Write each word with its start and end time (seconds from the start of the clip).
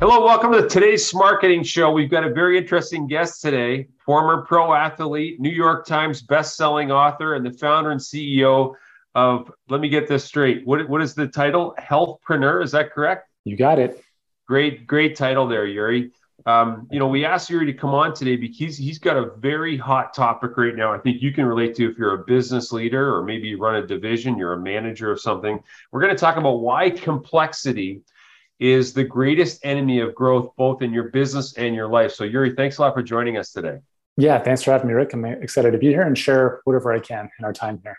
Hello, 0.00 0.24
welcome 0.24 0.52
to 0.52 0.68
today's 0.68 1.12
Marketing 1.12 1.64
Show. 1.64 1.90
We've 1.90 2.08
got 2.08 2.22
a 2.22 2.32
very 2.32 2.56
interesting 2.56 3.08
guest 3.08 3.42
today, 3.42 3.88
former 4.06 4.42
pro 4.42 4.72
athlete, 4.72 5.40
New 5.40 5.50
York 5.50 5.86
Times 5.86 6.22
best-selling 6.22 6.92
author, 6.92 7.34
and 7.34 7.44
the 7.44 7.50
founder 7.50 7.90
and 7.90 8.00
CEO 8.00 8.74
of, 9.16 9.50
let 9.68 9.80
me 9.80 9.88
get 9.88 10.06
this 10.06 10.24
straight, 10.24 10.64
what, 10.64 10.88
what 10.88 11.02
is 11.02 11.14
the 11.14 11.26
title? 11.26 11.74
Healthpreneur, 11.80 12.62
is 12.62 12.70
that 12.70 12.92
correct? 12.92 13.28
You 13.42 13.56
got 13.56 13.80
it. 13.80 14.00
Great, 14.46 14.86
great 14.86 15.16
title 15.16 15.48
there, 15.48 15.66
Yuri. 15.66 16.12
Um, 16.46 16.86
you 16.92 17.00
know, 17.00 17.08
we 17.08 17.24
asked 17.24 17.50
Yuri 17.50 17.66
to 17.66 17.74
come 17.74 17.92
on 17.92 18.14
today 18.14 18.36
because 18.36 18.76
he's 18.76 19.00
got 19.00 19.16
a 19.16 19.32
very 19.38 19.76
hot 19.76 20.14
topic 20.14 20.56
right 20.56 20.76
now. 20.76 20.94
I 20.94 20.98
think 20.98 21.22
you 21.22 21.32
can 21.32 21.44
relate 21.44 21.74
to 21.74 21.90
if 21.90 21.98
you're 21.98 22.14
a 22.14 22.24
business 22.24 22.70
leader 22.70 23.12
or 23.16 23.24
maybe 23.24 23.48
you 23.48 23.58
run 23.58 23.74
a 23.74 23.84
division, 23.84 24.38
you're 24.38 24.52
a 24.52 24.60
manager 24.60 25.10
of 25.10 25.20
something. 25.20 25.60
We're 25.90 26.02
going 26.02 26.14
to 26.14 26.20
talk 26.20 26.36
about 26.36 26.60
why 26.60 26.88
complexity– 26.88 28.02
is 28.58 28.92
the 28.92 29.04
greatest 29.04 29.64
enemy 29.64 30.00
of 30.00 30.14
growth, 30.14 30.50
both 30.56 30.82
in 30.82 30.92
your 30.92 31.10
business 31.10 31.56
and 31.56 31.74
your 31.74 31.88
life. 31.88 32.12
So, 32.12 32.24
Yuri, 32.24 32.54
thanks 32.54 32.78
a 32.78 32.82
lot 32.82 32.94
for 32.94 33.02
joining 33.02 33.36
us 33.36 33.52
today. 33.52 33.78
Yeah, 34.16 34.38
thanks 34.38 34.62
for 34.62 34.72
having 34.72 34.88
me, 34.88 34.94
Rick. 34.94 35.12
I'm 35.12 35.24
excited 35.24 35.70
to 35.70 35.78
be 35.78 35.88
here 35.88 36.02
and 36.02 36.18
share 36.18 36.60
whatever 36.64 36.92
I 36.92 36.98
can 36.98 37.30
in 37.38 37.44
our 37.44 37.52
time 37.52 37.80
here. 37.84 37.96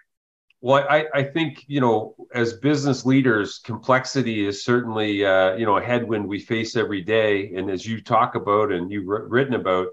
Well, 0.61 0.85
I, 0.89 1.05
I 1.13 1.23
think 1.23 1.63
you 1.67 1.79
know, 1.79 2.15
as 2.33 2.53
business 2.53 3.05
leaders, 3.05 3.59
complexity 3.59 4.45
is 4.45 4.65
certainly 4.65 5.25
uh, 5.25 5.55
you 5.55 5.65
know 5.65 5.77
a 5.77 5.81
headwind 5.81 6.27
we 6.27 6.39
face 6.39 6.75
every 6.75 7.01
day. 7.01 7.53
And 7.55 7.71
as 7.71 7.85
you 7.85 8.01
talk 8.01 8.35
about 8.35 8.73
and 8.73 8.91
you've 8.91 9.07
written 9.07 9.53
about, 9.53 9.87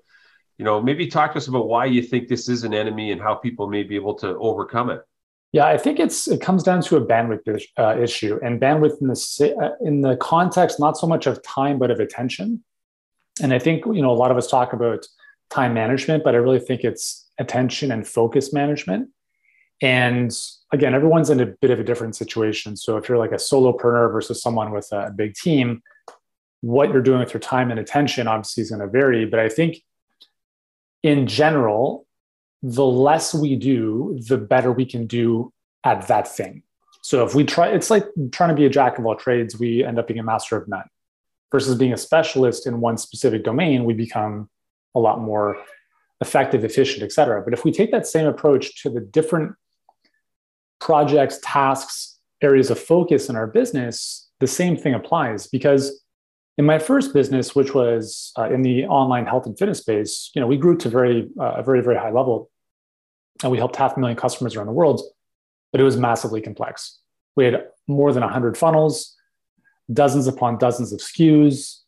you 0.58 0.64
know, 0.64 0.82
maybe 0.82 1.06
talk 1.06 1.32
to 1.32 1.38
us 1.38 1.46
about 1.46 1.68
why 1.68 1.84
you 1.84 2.02
think 2.02 2.26
this 2.26 2.48
is 2.48 2.64
an 2.64 2.74
enemy 2.74 3.12
and 3.12 3.20
how 3.20 3.36
people 3.36 3.68
may 3.68 3.84
be 3.84 3.94
able 3.94 4.14
to 4.16 4.36
overcome 4.38 4.90
it. 4.90 5.02
Yeah, 5.56 5.68
I 5.68 5.78
think 5.78 5.98
it's 5.98 6.28
it 6.28 6.42
comes 6.42 6.62
down 6.62 6.82
to 6.82 6.96
a 6.98 7.00
bandwidth 7.00 7.62
uh, 7.78 7.96
issue, 7.98 8.38
and 8.42 8.60
bandwidth 8.60 9.00
in 9.00 9.06
the 9.08 9.56
uh, 9.58 9.70
in 9.80 10.02
the 10.02 10.14
context 10.18 10.78
not 10.78 10.98
so 10.98 11.06
much 11.06 11.26
of 11.26 11.42
time 11.42 11.78
but 11.78 11.90
of 11.90 11.98
attention. 11.98 12.62
And 13.42 13.54
I 13.54 13.58
think 13.58 13.86
you 13.86 14.02
know 14.02 14.10
a 14.10 14.20
lot 14.22 14.30
of 14.30 14.36
us 14.36 14.48
talk 14.48 14.74
about 14.74 15.06
time 15.48 15.72
management, 15.72 16.24
but 16.24 16.34
I 16.34 16.38
really 16.38 16.60
think 16.60 16.84
it's 16.84 17.26
attention 17.38 17.90
and 17.90 18.06
focus 18.06 18.52
management. 18.52 19.08
And 19.80 20.30
again, 20.74 20.94
everyone's 20.94 21.30
in 21.30 21.40
a 21.40 21.46
bit 21.46 21.70
of 21.70 21.80
a 21.80 21.84
different 21.84 22.16
situation. 22.16 22.76
So 22.76 22.98
if 22.98 23.08
you're 23.08 23.16
like 23.16 23.32
a 23.32 23.36
solopreneur 23.36 24.12
versus 24.12 24.42
someone 24.42 24.72
with 24.72 24.88
a 24.92 25.10
big 25.10 25.32
team, 25.36 25.80
what 26.60 26.90
you're 26.90 27.00
doing 27.00 27.20
with 27.20 27.32
your 27.32 27.40
time 27.40 27.70
and 27.70 27.80
attention 27.80 28.28
obviously 28.28 28.60
is 28.60 28.68
going 28.68 28.82
to 28.82 28.88
vary. 28.88 29.24
But 29.24 29.40
I 29.40 29.48
think 29.48 29.78
in 31.02 31.26
general, 31.26 32.05
the 32.62 32.84
less 32.84 33.34
we 33.34 33.56
do, 33.56 34.18
the 34.28 34.38
better 34.38 34.72
we 34.72 34.86
can 34.86 35.06
do 35.06 35.52
at 35.84 36.08
that 36.08 36.28
thing. 36.28 36.62
So 37.02 37.24
if 37.24 37.34
we 37.34 37.44
try, 37.44 37.68
it's 37.68 37.90
like 37.90 38.04
trying 38.32 38.48
to 38.50 38.56
be 38.56 38.66
a 38.66 38.70
jack 38.70 38.98
of 38.98 39.06
all 39.06 39.14
trades, 39.14 39.58
we 39.58 39.84
end 39.84 39.98
up 39.98 40.08
being 40.08 40.18
a 40.18 40.24
master 40.24 40.56
of 40.56 40.66
none. 40.66 40.88
Versus 41.52 41.78
being 41.78 41.92
a 41.92 41.96
specialist 41.96 42.66
in 42.66 42.80
one 42.80 42.98
specific 42.98 43.44
domain, 43.44 43.84
we 43.84 43.94
become 43.94 44.50
a 44.96 44.98
lot 44.98 45.20
more 45.20 45.56
effective, 46.20 46.64
efficient, 46.64 47.04
et 47.04 47.12
cetera. 47.12 47.42
But 47.42 47.52
if 47.52 47.64
we 47.64 47.70
take 47.70 47.92
that 47.92 48.06
same 48.06 48.26
approach 48.26 48.82
to 48.82 48.90
the 48.90 49.00
different 49.00 49.54
projects, 50.80 51.38
tasks, 51.42 52.18
areas 52.42 52.70
of 52.70 52.78
focus 52.78 53.28
in 53.28 53.36
our 53.36 53.46
business, 53.46 54.28
the 54.40 54.46
same 54.46 54.76
thing 54.76 54.94
applies 54.94 55.46
because 55.46 56.02
in 56.58 56.64
my 56.64 56.78
first 56.78 57.12
business, 57.12 57.54
which 57.54 57.74
was 57.74 58.32
uh, 58.38 58.50
in 58.50 58.62
the 58.62 58.86
online 58.86 59.26
health 59.26 59.46
and 59.46 59.58
fitness 59.58 59.78
space, 59.78 60.30
you 60.34 60.40
know, 60.40 60.46
we 60.46 60.56
grew 60.56 60.76
to 60.78 60.88
very 60.88 61.28
uh, 61.38 61.54
a 61.56 61.62
very 61.62 61.82
very 61.82 61.96
high 61.96 62.10
level 62.10 62.50
and 63.42 63.52
we 63.52 63.58
helped 63.58 63.76
half 63.76 63.96
a 63.96 64.00
million 64.00 64.16
customers 64.16 64.56
around 64.56 64.66
the 64.66 64.72
world, 64.72 65.02
but 65.72 65.80
it 65.80 65.84
was 65.84 65.96
massively 65.96 66.40
complex. 66.40 66.98
We 67.36 67.44
had 67.44 67.66
more 67.86 68.12
than 68.12 68.22
100 68.22 68.56
funnels, 68.56 69.14
dozens 69.92 70.26
upon 70.26 70.58
dozens 70.58 70.92
of 70.92 71.00
SKUs, 71.00 71.80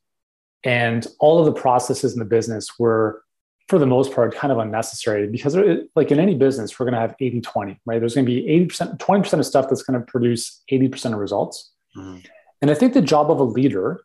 and 0.64 1.06
all 1.20 1.38
of 1.38 1.46
the 1.46 1.58
processes 1.58 2.12
in 2.12 2.18
the 2.18 2.24
business 2.24 2.78
were, 2.78 3.22
for 3.68 3.78
the 3.78 3.86
most 3.86 4.12
part, 4.12 4.34
kind 4.34 4.52
of 4.52 4.58
unnecessary 4.58 5.26
because, 5.26 5.54
it, 5.54 5.88
like 5.94 6.10
in 6.10 6.18
any 6.18 6.34
business, 6.34 6.78
we're 6.78 6.84
going 6.84 6.94
to 6.94 7.00
have 7.00 7.14
80 7.18 7.40
20, 7.40 7.80
right? 7.86 7.98
There's 7.98 8.14
going 8.14 8.26
to 8.26 8.32
be 8.32 8.42
80%, 8.68 8.98
20% 8.98 9.38
of 9.38 9.46
stuff 9.46 9.66
that's 9.68 9.82
going 9.82 9.98
to 9.98 10.04
produce 10.04 10.62
80% 10.70 11.12
of 11.12 11.18
results. 11.18 11.70
Mm-hmm. 11.96 12.18
And 12.60 12.70
I 12.70 12.74
think 12.74 12.92
the 12.92 13.02
job 13.02 13.30
of 13.30 13.40
a 13.40 13.44
leader 13.44 14.00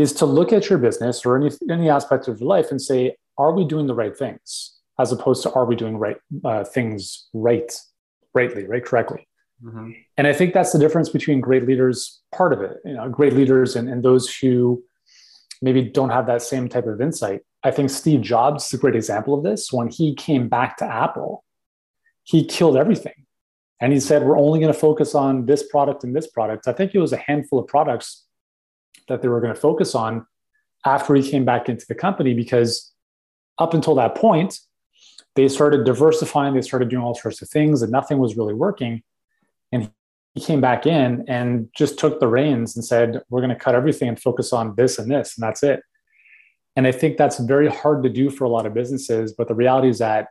is 0.00 0.12
to 0.14 0.26
look 0.26 0.52
at 0.52 0.68
your 0.68 0.78
business 0.78 1.24
or 1.24 1.36
any, 1.36 1.50
any 1.70 1.88
aspect 1.88 2.28
of 2.28 2.40
your 2.40 2.48
life 2.48 2.70
and 2.70 2.80
say, 2.80 3.16
are 3.38 3.52
we 3.52 3.64
doing 3.64 3.86
the 3.86 3.94
right 3.94 4.16
things? 4.16 4.80
as 5.00 5.12
opposed 5.12 5.42
to 5.42 5.52
are 5.52 5.64
we 5.64 5.74
doing 5.74 5.96
right 5.96 6.18
uh, 6.44 6.62
things 6.62 7.28
right, 7.32 7.72
rightly, 8.34 8.66
right, 8.66 8.84
correctly. 8.84 9.26
Mm-hmm. 9.64 9.92
And 10.16 10.26
I 10.26 10.32
think 10.32 10.52
that's 10.52 10.72
the 10.72 10.78
difference 10.78 11.08
between 11.08 11.40
great 11.40 11.66
leaders, 11.66 12.20
part 12.32 12.52
of 12.52 12.60
it, 12.60 12.78
you 12.84 12.94
know, 12.94 13.08
great 13.08 13.32
leaders 13.32 13.76
and, 13.76 13.88
and 13.88 14.02
those 14.02 14.34
who 14.34 14.82
maybe 15.62 15.82
don't 15.82 16.10
have 16.10 16.26
that 16.26 16.42
same 16.42 16.68
type 16.68 16.86
of 16.86 17.00
insight. 17.00 17.40
I 17.62 17.70
think 17.70 17.90
Steve 17.90 18.20
Jobs 18.20 18.66
is 18.66 18.74
a 18.74 18.78
great 18.78 18.96
example 18.96 19.34
of 19.34 19.42
this. 19.42 19.72
When 19.72 19.88
he 19.88 20.14
came 20.14 20.48
back 20.48 20.76
to 20.78 20.84
Apple, 20.84 21.44
he 22.24 22.44
killed 22.44 22.76
everything. 22.76 23.26
And 23.80 23.92
he 23.92 24.00
said, 24.00 24.22
we're 24.22 24.38
only 24.38 24.60
going 24.60 24.72
to 24.72 24.78
focus 24.78 25.14
on 25.14 25.46
this 25.46 25.66
product 25.66 26.04
and 26.04 26.14
this 26.14 26.26
product. 26.26 26.68
I 26.68 26.72
think 26.72 26.94
it 26.94 26.98
was 26.98 27.14
a 27.14 27.16
handful 27.16 27.58
of 27.58 27.66
products 27.66 28.26
that 29.10 29.20
they 29.20 29.28
were 29.28 29.40
going 29.40 29.54
to 29.54 29.60
focus 29.60 29.94
on 29.94 30.26
after 30.86 31.14
he 31.14 31.28
came 31.28 31.44
back 31.44 31.68
into 31.68 31.84
the 31.86 31.94
company 31.94 32.32
because 32.32 32.92
up 33.58 33.74
until 33.74 33.94
that 33.96 34.14
point, 34.14 34.58
they 35.36 35.48
started 35.48 35.84
diversifying, 35.84 36.54
they 36.54 36.62
started 36.62 36.88
doing 36.88 37.02
all 37.02 37.14
sorts 37.14 37.42
of 37.42 37.48
things, 37.48 37.82
and 37.82 37.92
nothing 37.92 38.18
was 38.18 38.36
really 38.36 38.54
working. 38.54 39.02
And 39.72 39.90
he 40.34 40.40
came 40.40 40.60
back 40.60 40.86
in 40.86 41.24
and 41.28 41.68
just 41.76 41.98
took 41.98 42.20
the 42.20 42.28
reins 42.28 42.74
and 42.76 42.84
said, 42.84 43.20
We're 43.28 43.40
going 43.40 43.50
to 43.50 43.56
cut 43.56 43.74
everything 43.74 44.08
and 44.08 44.20
focus 44.20 44.52
on 44.52 44.74
this 44.76 44.98
and 44.98 45.10
this, 45.10 45.36
and 45.36 45.42
that's 45.42 45.62
it. 45.62 45.82
And 46.76 46.86
I 46.86 46.92
think 46.92 47.16
that's 47.16 47.38
very 47.38 47.68
hard 47.68 48.02
to 48.04 48.08
do 48.08 48.30
for 48.30 48.44
a 48.44 48.48
lot 48.48 48.64
of 48.64 48.74
businesses. 48.74 49.34
But 49.34 49.48
the 49.48 49.54
reality 49.54 49.88
is 49.88 49.98
that 49.98 50.28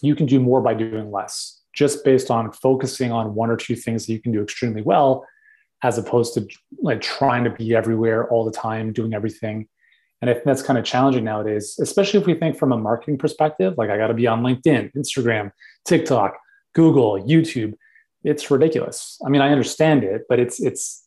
you 0.00 0.14
can 0.14 0.26
do 0.26 0.40
more 0.40 0.60
by 0.60 0.74
doing 0.74 1.10
less, 1.10 1.62
just 1.72 2.04
based 2.04 2.30
on 2.30 2.52
focusing 2.52 3.12
on 3.12 3.34
one 3.34 3.50
or 3.50 3.56
two 3.56 3.76
things 3.76 4.06
that 4.06 4.12
you 4.12 4.20
can 4.20 4.32
do 4.32 4.42
extremely 4.42 4.82
well, 4.82 5.26
as 5.82 5.98
opposed 5.98 6.34
to 6.34 6.46
like 6.80 7.00
trying 7.00 7.44
to 7.44 7.50
be 7.50 7.74
everywhere 7.74 8.28
all 8.30 8.44
the 8.44 8.52
time, 8.52 8.92
doing 8.92 9.14
everything. 9.14 9.68
And 10.20 10.30
I 10.30 10.34
think 10.34 10.46
that's 10.46 10.62
kind 10.62 10.78
of 10.78 10.84
challenging 10.84 11.24
nowadays, 11.24 11.78
especially 11.80 12.20
if 12.20 12.26
we 12.26 12.34
think 12.34 12.56
from 12.56 12.72
a 12.72 12.78
marketing 12.78 13.18
perspective. 13.18 13.74
Like, 13.76 13.90
I 13.90 13.98
got 13.98 14.06
to 14.08 14.14
be 14.14 14.26
on 14.26 14.42
LinkedIn, 14.42 14.94
Instagram, 14.94 15.52
TikTok, 15.84 16.38
Google, 16.74 17.22
YouTube. 17.22 17.74
It's 18.24 18.50
ridiculous. 18.50 19.20
I 19.24 19.28
mean, 19.28 19.42
I 19.42 19.50
understand 19.50 20.04
it, 20.04 20.22
but 20.28 20.40
it's 20.40 20.60
it's 20.60 21.06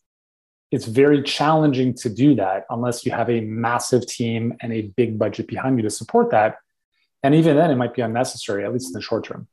it's 0.71 0.85
very 0.85 1.23
challenging 1.23 1.95
to 1.95 2.09
do 2.09 2.35
that 2.35 2.65
unless 2.69 3.05
you 3.05 3.11
have 3.11 3.29
a 3.29 3.41
massive 3.41 4.05
team 4.05 4.53
and 4.61 4.71
a 4.71 4.83
big 4.95 5.17
budget 5.17 5.47
behind 5.47 5.77
you 5.77 5.83
to 5.83 5.89
support 5.89 6.29
that. 6.29 6.57
And 7.23 7.33
even 7.33 7.57
then, 7.57 7.71
it 7.71 7.75
might 7.75 7.95
be 7.95 8.03
unnecessary, 8.03 8.63
at 8.63 8.71
least 8.71 8.87
in 8.87 8.93
the 8.93 9.01
short 9.01 9.25
term. 9.25 9.47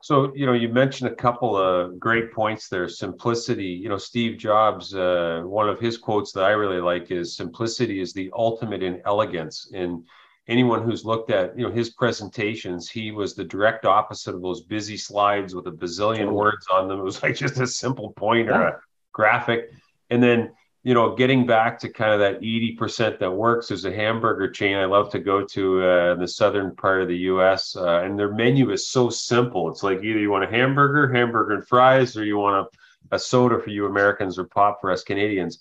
So, 0.00 0.32
you 0.34 0.46
know, 0.46 0.52
you 0.52 0.68
mentioned 0.68 1.10
a 1.10 1.14
couple 1.14 1.56
of 1.56 1.98
great 1.98 2.32
points 2.32 2.68
there. 2.68 2.88
Simplicity, 2.88 3.64
you 3.66 3.88
know, 3.88 3.98
Steve 3.98 4.38
Jobs, 4.38 4.94
uh, 4.94 5.42
one 5.44 5.68
of 5.68 5.80
his 5.80 5.98
quotes 5.98 6.30
that 6.32 6.44
I 6.44 6.50
really 6.50 6.80
like 6.80 7.10
is 7.10 7.36
simplicity 7.36 8.00
is 8.00 8.12
the 8.12 8.30
ultimate 8.32 8.82
in 8.82 9.02
elegance. 9.04 9.70
And 9.74 10.04
anyone 10.46 10.82
who's 10.82 11.04
looked 11.04 11.30
at, 11.30 11.58
you 11.58 11.66
know, 11.66 11.72
his 11.72 11.90
presentations, 11.90 12.88
he 12.88 13.10
was 13.10 13.34
the 13.34 13.44
direct 13.44 13.84
opposite 13.86 14.36
of 14.36 14.42
those 14.42 14.62
busy 14.62 14.96
slides 14.96 15.54
with 15.54 15.66
a 15.66 15.72
bazillion 15.72 16.32
words 16.32 16.68
on 16.72 16.86
them. 16.86 17.00
It 17.00 17.04
was 17.04 17.22
like 17.22 17.34
just 17.34 17.58
a 17.58 17.66
simple 17.66 18.12
point 18.12 18.48
or 18.50 18.62
a 18.62 18.80
graphic. 19.12 19.70
And 20.10 20.22
then 20.22 20.52
you 20.88 20.94
know, 20.94 21.14
getting 21.14 21.44
back 21.44 21.78
to 21.78 21.90
kind 21.90 22.14
of 22.14 22.20
that 22.20 22.40
80% 22.40 23.18
that 23.18 23.30
works, 23.30 23.68
there's 23.68 23.84
a 23.84 23.92
hamburger 23.92 24.50
chain 24.50 24.74
I 24.74 24.86
love 24.86 25.10
to 25.10 25.18
go 25.18 25.44
to 25.44 25.84
uh, 25.84 26.12
in 26.14 26.18
the 26.18 26.26
southern 26.26 26.74
part 26.74 27.02
of 27.02 27.08
the 27.08 27.18
US, 27.32 27.76
uh, 27.76 28.00
and 28.04 28.18
their 28.18 28.32
menu 28.32 28.70
is 28.70 28.88
so 28.88 29.10
simple. 29.10 29.68
It's 29.68 29.82
like 29.82 29.98
either 29.98 30.18
you 30.18 30.30
want 30.30 30.44
a 30.44 30.50
hamburger, 30.50 31.12
hamburger 31.12 31.52
and 31.52 31.68
fries, 31.68 32.16
or 32.16 32.24
you 32.24 32.38
want 32.38 32.66
a, 33.10 33.16
a 33.16 33.18
soda 33.18 33.60
for 33.60 33.68
you 33.68 33.84
Americans 33.84 34.38
or 34.38 34.44
pop 34.44 34.80
for 34.80 34.90
us 34.90 35.04
Canadians. 35.04 35.58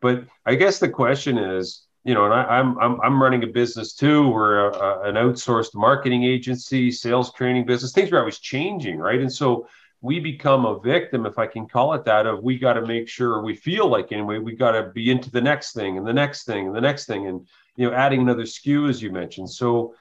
But 0.00 0.24
I 0.46 0.54
guess 0.54 0.78
the 0.78 0.88
question 0.88 1.36
is, 1.36 1.82
you 2.04 2.14
know, 2.14 2.24
and 2.24 2.32
I, 2.32 2.58
am 2.58 2.78
I'm, 2.78 2.94
I'm 2.94 3.00
I'm 3.02 3.22
running 3.22 3.44
a 3.44 3.48
business 3.48 3.92
too. 3.92 4.30
We're 4.30 4.70
a, 4.70 4.74
a, 4.78 5.02
an 5.10 5.16
outsourced 5.16 5.74
marketing 5.74 6.24
agency, 6.24 6.90
sales 6.90 7.34
training 7.34 7.66
business. 7.66 7.92
Things 7.92 8.10
are 8.12 8.18
always 8.18 8.38
changing, 8.38 8.96
right? 8.96 9.20
And 9.20 9.30
so 9.30 9.68
we 10.02 10.18
become 10.18 10.64
a 10.64 10.80
victim, 10.80 11.26
if 11.26 11.38
I 11.38 11.46
can 11.46 11.68
call 11.68 11.92
it 11.92 12.04
that, 12.06 12.26
of 12.26 12.42
we 12.42 12.58
got 12.58 12.74
to 12.74 12.86
make 12.86 13.08
sure 13.08 13.42
we 13.42 13.54
feel 13.54 13.86
like 13.88 14.12
anyway, 14.12 14.38
we 14.38 14.56
got 14.56 14.72
to 14.72 14.90
be 14.90 15.10
into 15.10 15.30
the 15.30 15.40
next 15.40 15.72
thing 15.72 15.98
and 15.98 16.06
the 16.06 16.12
next 16.12 16.44
thing 16.44 16.66
and 16.66 16.74
the 16.74 16.80
next 16.80 17.06
thing, 17.06 17.26
and 17.26 17.46
you 17.76 17.88
know, 17.88 17.94
adding 17.94 18.20
another 18.20 18.44
SKU, 18.44 18.88
as 18.88 19.02
you 19.02 19.10
mentioned. 19.12 19.50
So, 19.50 19.94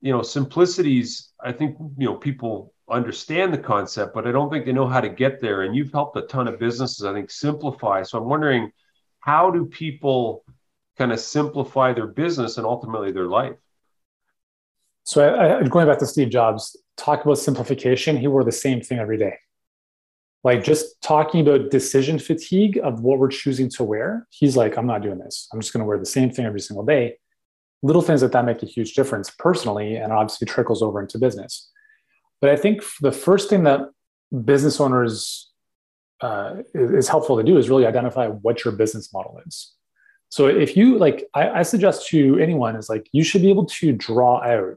you 0.00 0.12
know, 0.12 0.22
simplicities. 0.22 1.30
I 1.42 1.52
think 1.52 1.76
you 1.96 2.06
know 2.06 2.16
people 2.16 2.72
understand 2.90 3.54
the 3.54 3.58
concept, 3.58 4.14
but 4.14 4.26
I 4.26 4.32
don't 4.32 4.50
think 4.50 4.66
they 4.66 4.72
know 4.72 4.88
how 4.88 5.00
to 5.00 5.08
get 5.08 5.40
there. 5.40 5.62
And 5.62 5.76
you've 5.76 5.92
helped 5.92 6.16
a 6.16 6.22
ton 6.22 6.48
of 6.48 6.58
businesses, 6.58 7.04
I 7.04 7.12
think, 7.12 7.30
simplify. 7.30 8.02
So 8.02 8.18
I'm 8.18 8.28
wondering, 8.28 8.72
how 9.20 9.50
do 9.50 9.66
people 9.66 10.44
kind 10.98 11.12
of 11.12 11.20
simplify 11.20 11.92
their 11.92 12.08
business 12.08 12.56
and 12.56 12.66
ultimately 12.66 13.12
their 13.12 13.26
life? 13.26 13.56
So 15.10 15.28
I, 15.28 15.58
I, 15.58 15.62
going 15.64 15.88
back 15.88 15.98
to 15.98 16.06
Steve 16.06 16.30
Jobs, 16.30 16.76
talk 16.96 17.24
about 17.24 17.36
simplification. 17.36 18.16
He 18.16 18.28
wore 18.28 18.44
the 18.44 18.52
same 18.52 18.80
thing 18.80 19.00
every 19.00 19.18
day. 19.18 19.34
Like 20.44 20.62
just 20.62 21.02
talking 21.02 21.40
about 21.40 21.72
decision 21.72 22.16
fatigue 22.20 22.78
of 22.84 23.00
what 23.00 23.18
we're 23.18 23.26
choosing 23.26 23.68
to 23.70 23.82
wear. 23.82 24.28
He's 24.30 24.56
like, 24.56 24.78
I'm 24.78 24.86
not 24.86 25.02
doing 25.02 25.18
this. 25.18 25.48
I'm 25.52 25.60
just 25.60 25.72
going 25.72 25.80
to 25.80 25.84
wear 25.84 25.98
the 25.98 26.06
same 26.06 26.30
thing 26.30 26.46
every 26.46 26.60
single 26.60 26.84
day. 26.84 27.16
Little 27.82 28.02
things 28.02 28.22
like 28.22 28.30
that 28.30 28.44
make 28.44 28.62
a 28.62 28.66
huge 28.66 28.94
difference 28.94 29.32
personally, 29.36 29.96
and 29.96 30.12
obviously 30.12 30.46
trickles 30.46 30.80
over 30.80 31.00
into 31.00 31.18
business. 31.18 31.68
But 32.40 32.50
I 32.50 32.56
think 32.56 32.84
the 33.00 33.10
first 33.10 33.50
thing 33.50 33.64
that 33.64 33.80
business 34.44 34.78
owners 34.78 35.50
uh, 36.20 36.58
is 36.72 37.08
helpful 37.08 37.36
to 37.36 37.42
do 37.42 37.58
is 37.58 37.68
really 37.68 37.84
identify 37.84 38.28
what 38.28 38.64
your 38.64 38.74
business 38.74 39.12
model 39.12 39.40
is. 39.44 39.74
So 40.28 40.46
if 40.46 40.76
you 40.76 40.98
like, 40.98 41.24
I, 41.34 41.50
I 41.50 41.62
suggest 41.64 42.06
to 42.10 42.38
anyone 42.38 42.76
is 42.76 42.88
like 42.88 43.08
you 43.10 43.24
should 43.24 43.42
be 43.42 43.50
able 43.50 43.66
to 43.66 43.90
draw 43.90 44.40
out 44.44 44.76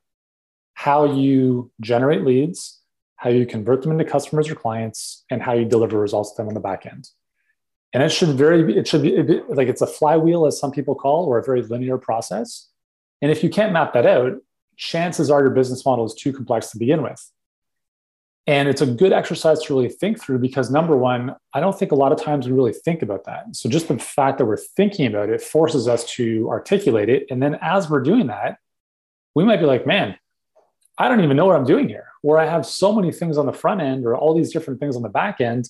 how 0.73 1.05
you 1.05 1.71
generate 1.81 2.23
leads, 2.23 2.81
how 3.15 3.29
you 3.29 3.45
convert 3.45 3.81
them 3.81 3.91
into 3.91 4.05
customers 4.05 4.49
or 4.49 4.55
clients, 4.55 5.23
and 5.29 5.41
how 5.41 5.53
you 5.53 5.65
deliver 5.65 5.97
results 5.97 6.31
to 6.31 6.37
them 6.37 6.47
on 6.47 6.53
the 6.53 6.59
back 6.59 6.85
end. 6.85 7.09
And 7.93 8.01
it 8.01 8.09
should 8.09 8.29
very 8.29 8.75
it 8.75 8.87
should 8.87 9.03
be 9.03 9.41
like 9.49 9.67
it's 9.67 9.81
a 9.81 9.87
flywheel, 9.87 10.45
as 10.45 10.59
some 10.59 10.71
people 10.71 10.95
call, 10.95 11.25
or 11.25 11.37
a 11.37 11.43
very 11.43 11.61
linear 11.61 11.97
process. 11.97 12.69
And 13.21 13.31
if 13.31 13.43
you 13.43 13.49
can't 13.49 13.71
map 13.71 13.93
that 13.93 14.05
out, 14.05 14.33
chances 14.75 15.29
are 15.29 15.41
your 15.41 15.51
business 15.51 15.85
model 15.85 16.05
is 16.05 16.13
too 16.13 16.33
complex 16.33 16.71
to 16.71 16.79
begin 16.79 17.03
with. 17.03 17.31
And 18.45 18.67
it's 18.67 18.81
a 18.81 18.85
good 18.85 19.13
exercise 19.13 19.61
to 19.63 19.73
really 19.73 19.89
think 19.89 20.21
through 20.21 20.39
because 20.39 20.69
number 20.69 20.97
one, 20.97 21.35
I 21.53 21.61
don't 21.61 21.77
think 21.77 21.93
a 21.93 21.95
lot 21.95 22.11
of 22.11 22.21
times 22.21 22.45
we 22.45 22.53
really 22.53 22.73
think 22.73 23.01
about 23.01 23.23
that. 23.23 23.55
So 23.55 23.69
just 23.69 23.87
the 23.87 23.97
fact 23.97 24.37
that 24.37 24.45
we're 24.45 24.57
thinking 24.57 25.05
about 25.05 25.29
it 25.29 25.41
forces 25.41 25.87
us 25.87 26.03
to 26.15 26.49
articulate 26.49 27.07
it. 27.07 27.27
And 27.29 27.41
then 27.41 27.57
as 27.61 27.89
we're 27.89 28.01
doing 28.01 28.27
that, 28.27 28.57
we 29.33 29.45
might 29.45 29.61
be 29.61 29.65
like, 29.65 29.87
man, 29.87 30.17
I 30.97 31.07
don't 31.07 31.23
even 31.23 31.35
know 31.35 31.45
what 31.45 31.55
I'm 31.55 31.65
doing 31.65 31.87
here, 31.87 32.07
where 32.21 32.37
I 32.37 32.45
have 32.45 32.65
so 32.65 32.93
many 32.93 33.11
things 33.11 33.37
on 33.37 33.45
the 33.45 33.53
front 33.53 33.81
end 33.81 34.05
or 34.05 34.15
all 34.15 34.35
these 34.35 34.51
different 34.53 34.79
things 34.79 34.95
on 34.95 35.01
the 35.01 35.09
back 35.09 35.41
end. 35.41 35.69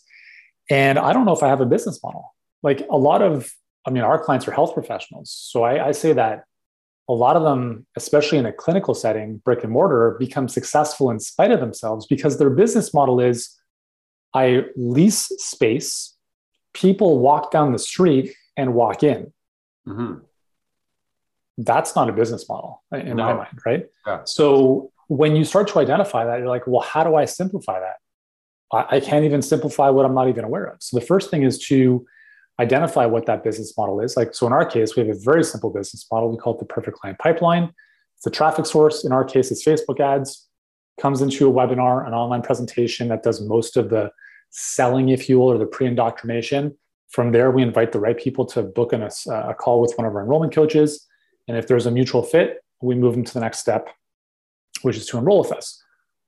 And 0.70 1.00
I 1.00 1.14
don't 1.14 1.26
know 1.26 1.34
if 1.34 1.44
I 1.44 1.48
have 1.48 1.62
a 1.62 1.66
business 1.66 2.02
model. 2.04 2.34
Like 2.62 2.86
a 2.90 2.98
lot 2.98 3.22
of, 3.22 3.52
I 3.86 3.90
mean, 3.90 4.04
our 4.04 4.22
clients 4.22 4.48
are 4.48 4.52
health 4.52 4.74
professionals. 4.74 5.32
So 5.32 5.64
I, 5.64 5.88
I 5.88 5.92
say 5.92 6.14
that 6.14 6.44
a 7.10 7.14
lot 7.14 7.36
of 7.36 7.44
them, 7.44 7.86
especially 7.98 8.38
in 8.38 8.46
a 8.46 8.54
clinical 8.54 8.94
setting, 8.94 9.38
brick 9.38 9.64
and 9.64 9.72
mortar, 9.72 10.16
become 10.20 10.48
successful 10.48 11.10
in 11.10 11.20
spite 11.20 11.52
of 11.52 11.60
themselves 11.60 12.06
because 12.06 12.38
their 12.38 12.50
business 12.50 12.94
model 12.94 13.20
is 13.20 13.58
I 14.34 14.64
lease 14.76 15.28
space, 15.38 16.16
people 16.74 17.20
walk 17.20 17.52
down 17.52 17.72
the 17.72 17.80
street 17.80 18.34
and 18.58 18.74
walk 18.74 19.04
in. 19.04 19.34
Mm-hmm. 19.88 20.20
That's 21.58 21.96
not 21.96 22.10
a 22.10 22.14
business 22.14 22.48
model 22.50 22.84
in 22.92 23.18
no. 23.18 23.26
my 23.26 23.34
mind, 23.34 23.60
right? 23.66 23.86
Yeah. 24.08 24.22
So 24.24 24.92
when 25.18 25.36
you 25.36 25.44
start 25.44 25.68
to 25.68 25.78
identify 25.78 26.26
that, 26.26 26.40
you're 26.40 26.48
like, 26.48 26.66
well, 26.66 26.82
how 26.82 27.04
do 27.04 27.16
I 27.16 27.26
simplify 27.26 27.80
that? 27.80 27.98
I, 28.72 28.98
I 28.98 29.00
can't 29.00 29.26
even 29.26 29.44
simplify 29.44 29.90
what 29.90 30.06
I'm 30.06 30.16
not 30.16 30.28
even 30.28 30.44
aware 30.44 30.66
of. 30.66 30.78
So 30.82 31.00
the 31.00 31.06
first 31.06 31.30
thing 31.30 31.44
is 31.44 31.60
to 31.68 32.04
identify 32.60 33.06
what 33.06 33.28
that 33.28 33.44
business 33.44 33.78
model 33.78 34.00
is. 34.00 34.18
Like, 34.18 34.34
so 34.34 34.48
in 34.48 34.54
our 34.54 34.66
case, 34.66 34.96
we 34.96 35.06
have 35.06 35.16
a 35.16 35.20
very 35.20 35.44
simple 35.44 35.70
business 35.70 36.08
model. 36.12 36.32
We 36.32 36.38
call 36.38 36.56
it 36.56 36.60
the 36.60 36.66
perfect 36.66 36.98
client 36.98 37.20
pipeline. 37.20 37.72
It's 38.18 38.26
a 38.26 38.32
traffic 38.32 38.66
source. 38.66 39.06
In 39.06 39.12
our 39.12 39.24
case, 39.24 39.52
it's 39.52 39.64
Facebook 39.64 40.00
ads, 40.00 40.48
comes 41.00 41.22
into 41.22 41.48
a 41.48 41.54
webinar, 41.54 42.08
an 42.08 42.14
online 42.14 42.42
presentation 42.42 43.08
that 43.10 43.22
does 43.22 43.40
most 43.40 43.78
of 43.78 43.92
the 43.92 44.12
selling, 44.50 45.10
if 45.10 45.30
you 45.30 45.38
will, 45.38 45.52
or 45.52 45.60
the 45.60 45.68
pre 45.68 45.86
indoctrination. 45.86 46.76
From 47.10 47.34
there, 47.34 47.52
we 47.52 47.62
invite 47.62 47.92
the 47.92 48.00
right 48.00 48.18
people 48.18 48.46
to 48.48 48.64
book 48.64 48.94
in 48.94 49.04
a, 49.04 49.12
a 49.30 49.54
call 49.54 49.80
with 49.80 49.94
one 49.96 50.08
of 50.08 50.16
our 50.16 50.22
enrollment 50.22 50.54
coaches. 50.56 51.08
And 51.48 51.56
if 51.56 51.68
there's 51.68 51.86
a 51.86 51.92
mutual 51.92 52.24
fit, 52.24 52.64
we 52.82 52.96
move 52.96 53.14
them 53.14 53.24
to 53.24 53.34
the 53.34 53.42
next 53.42 53.60
step, 53.60 53.90
which 54.84 54.98
is 54.98 55.06
to 55.08 55.18
enroll 55.18 55.40
with 55.40 55.52
us. 55.52 55.82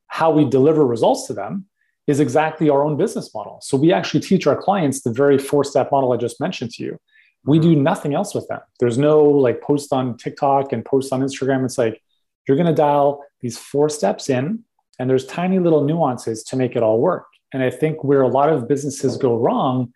How 0.08 0.30
we 0.30 0.44
deliver 0.44 0.86
results 0.86 1.26
to 1.26 1.34
them 1.34 1.66
is 2.06 2.20
exactly 2.20 2.70
our 2.70 2.84
own 2.84 2.96
business 2.96 3.34
model. 3.34 3.58
So 3.62 3.76
we 3.76 3.92
actually 3.92 4.20
teach 4.20 4.46
our 4.46 4.56
clients 4.56 5.02
the 5.02 5.12
very 5.12 5.38
four 5.38 5.64
step 5.64 5.90
model 5.90 6.12
I 6.12 6.16
just 6.16 6.40
mentioned 6.40 6.70
to 6.72 6.84
you. 6.84 6.98
We 7.44 7.58
do 7.58 7.76
nothing 7.76 8.14
else 8.14 8.34
with 8.34 8.46
them. 8.48 8.60
There's 8.80 8.98
no 8.98 9.22
like 9.22 9.60
post 9.60 9.92
on 9.92 10.16
TikTok 10.16 10.72
and 10.72 10.84
post 10.84 11.12
on 11.12 11.20
Instagram. 11.20 11.64
It's 11.64 11.78
like 11.78 12.00
you're 12.46 12.56
going 12.56 12.68
to 12.68 12.74
dial 12.74 13.24
these 13.40 13.58
four 13.58 13.88
steps 13.88 14.30
in, 14.30 14.64
and 14.98 15.10
there's 15.10 15.26
tiny 15.26 15.58
little 15.58 15.84
nuances 15.84 16.42
to 16.44 16.56
make 16.56 16.76
it 16.76 16.82
all 16.82 17.00
work. 17.00 17.26
And 17.52 17.62
I 17.62 17.70
think 17.70 18.02
where 18.02 18.22
a 18.22 18.28
lot 18.28 18.48
of 18.48 18.68
businesses 18.68 19.16
go 19.16 19.36
wrong 19.36 19.92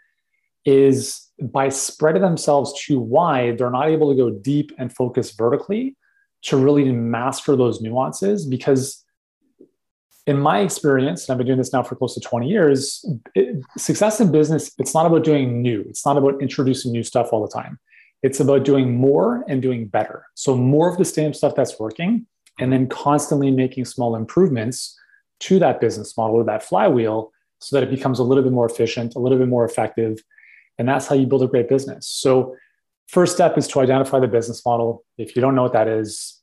is 0.64 1.28
by 1.40 1.68
spreading 1.68 2.22
themselves 2.22 2.72
too 2.80 3.00
wide, 3.00 3.58
they're 3.58 3.70
not 3.70 3.88
able 3.88 4.10
to 4.10 4.16
go 4.16 4.30
deep 4.30 4.72
and 4.78 4.94
focus 4.94 5.32
vertically 5.32 5.96
to 6.42 6.56
really 6.56 6.90
master 6.92 7.56
those 7.56 7.80
nuances 7.80 8.46
because 8.46 9.04
in 10.26 10.38
my 10.38 10.60
experience, 10.60 11.28
and 11.28 11.32
I've 11.32 11.38
been 11.38 11.46
doing 11.46 11.58
this 11.58 11.72
now 11.72 11.82
for 11.82 11.96
close 11.96 12.14
to 12.14 12.20
20 12.20 12.48
years, 12.48 13.04
it, 13.34 13.62
success 13.78 14.20
in 14.20 14.30
business, 14.30 14.70
it's 14.78 14.94
not 14.94 15.06
about 15.06 15.24
doing 15.24 15.62
new. 15.62 15.80
It's 15.88 16.04
not 16.04 16.16
about 16.16 16.40
introducing 16.40 16.92
new 16.92 17.02
stuff 17.02 17.30
all 17.32 17.42
the 17.44 17.52
time. 17.52 17.78
It's 18.22 18.38
about 18.38 18.64
doing 18.64 18.96
more 18.96 19.44
and 19.48 19.62
doing 19.62 19.86
better. 19.86 20.26
So, 20.34 20.56
more 20.56 20.90
of 20.90 20.98
the 20.98 21.04
same 21.04 21.32
stuff 21.32 21.54
that's 21.54 21.78
working, 21.80 22.26
and 22.58 22.72
then 22.72 22.86
constantly 22.86 23.50
making 23.50 23.86
small 23.86 24.14
improvements 24.14 24.98
to 25.40 25.58
that 25.58 25.80
business 25.80 26.16
model 26.16 26.36
or 26.36 26.44
that 26.44 26.62
flywheel 26.62 27.32
so 27.60 27.76
that 27.76 27.82
it 27.82 27.90
becomes 27.90 28.18
a 28.18 28.22
little 28.22 28.44
bit 28.44 28.52
more 28.52 28.66
efficient, 28.66 29.14
a 29.14 29.18
little 29.18 29.38
bit 29.38 29.48
more 29.48 29.64
effective. 29.64 30.22
And 30.78 30.88
that's 30.88 31.06
how 31.06 31.14
you 31.14 31.26
build 31.26 31.42
a 31.42 31.46
great 31.46 31.68
business. 31.68 32.06
So, 32.06 32.56
first 33.10 33.34
step 33.34 33.58
is 33.58 33.66
to 33.68 33.80
identify 33.80 34.20
the 34.20 34.28
business 34.28 34.64
model. 34.64 35.04
If 35.18 35.36
you 35.36 35.42
don't 35.42 35.54
know 35.54 35.62
what 35.62 35.72
that 35.72 35.88
is, 35.88 36.40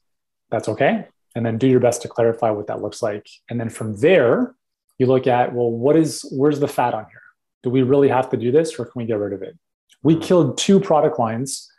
that's 0.49 0.69
okay 0.69 1.07
and 1.37 1.45
then 1.45 1.59
do 1.59 1.67
your 1.67 1.79
best 1.79 2.01
to 2.01 2.07
clarify 2.07 2.49
what 2.49 2.65
that 2.65 2.81
looks 2.81 3.03
like. 3.03 3.29
And 3.47 3.59
then 3.59 3.69
from 3.69 3.95
there, 3.97 4.55
you 4.97 5.05
look 5.05 5.27
at, 5.27 5.53
well, 5.53 5.69
what 5.69 5.95
is, 5.95 6.27
where's 6.31 6.59
the 6.59 6.67
fat 6.67 6.95
on 6.95 7.05
here? 7.11 7.21
Do 7.61 7.69
we 7.69 7.83
really 7.83 8.09
have 8.09 8.27
to 8.31 8.37
do 8.37 8.51
this 8.51 8.79
or 8.79 8.85
can 8.85 8.93
we 8.95 9.05
get 9.05 9.19
rid 9.19 9.33
of 9.33 9.43
it? 9.43 9.55
We 10.01 10.15
hmm. 10.15 10.21
killed 10.21 10.57
two 10.57 10.79
product 10.79 11.19
lines 11.19 11.71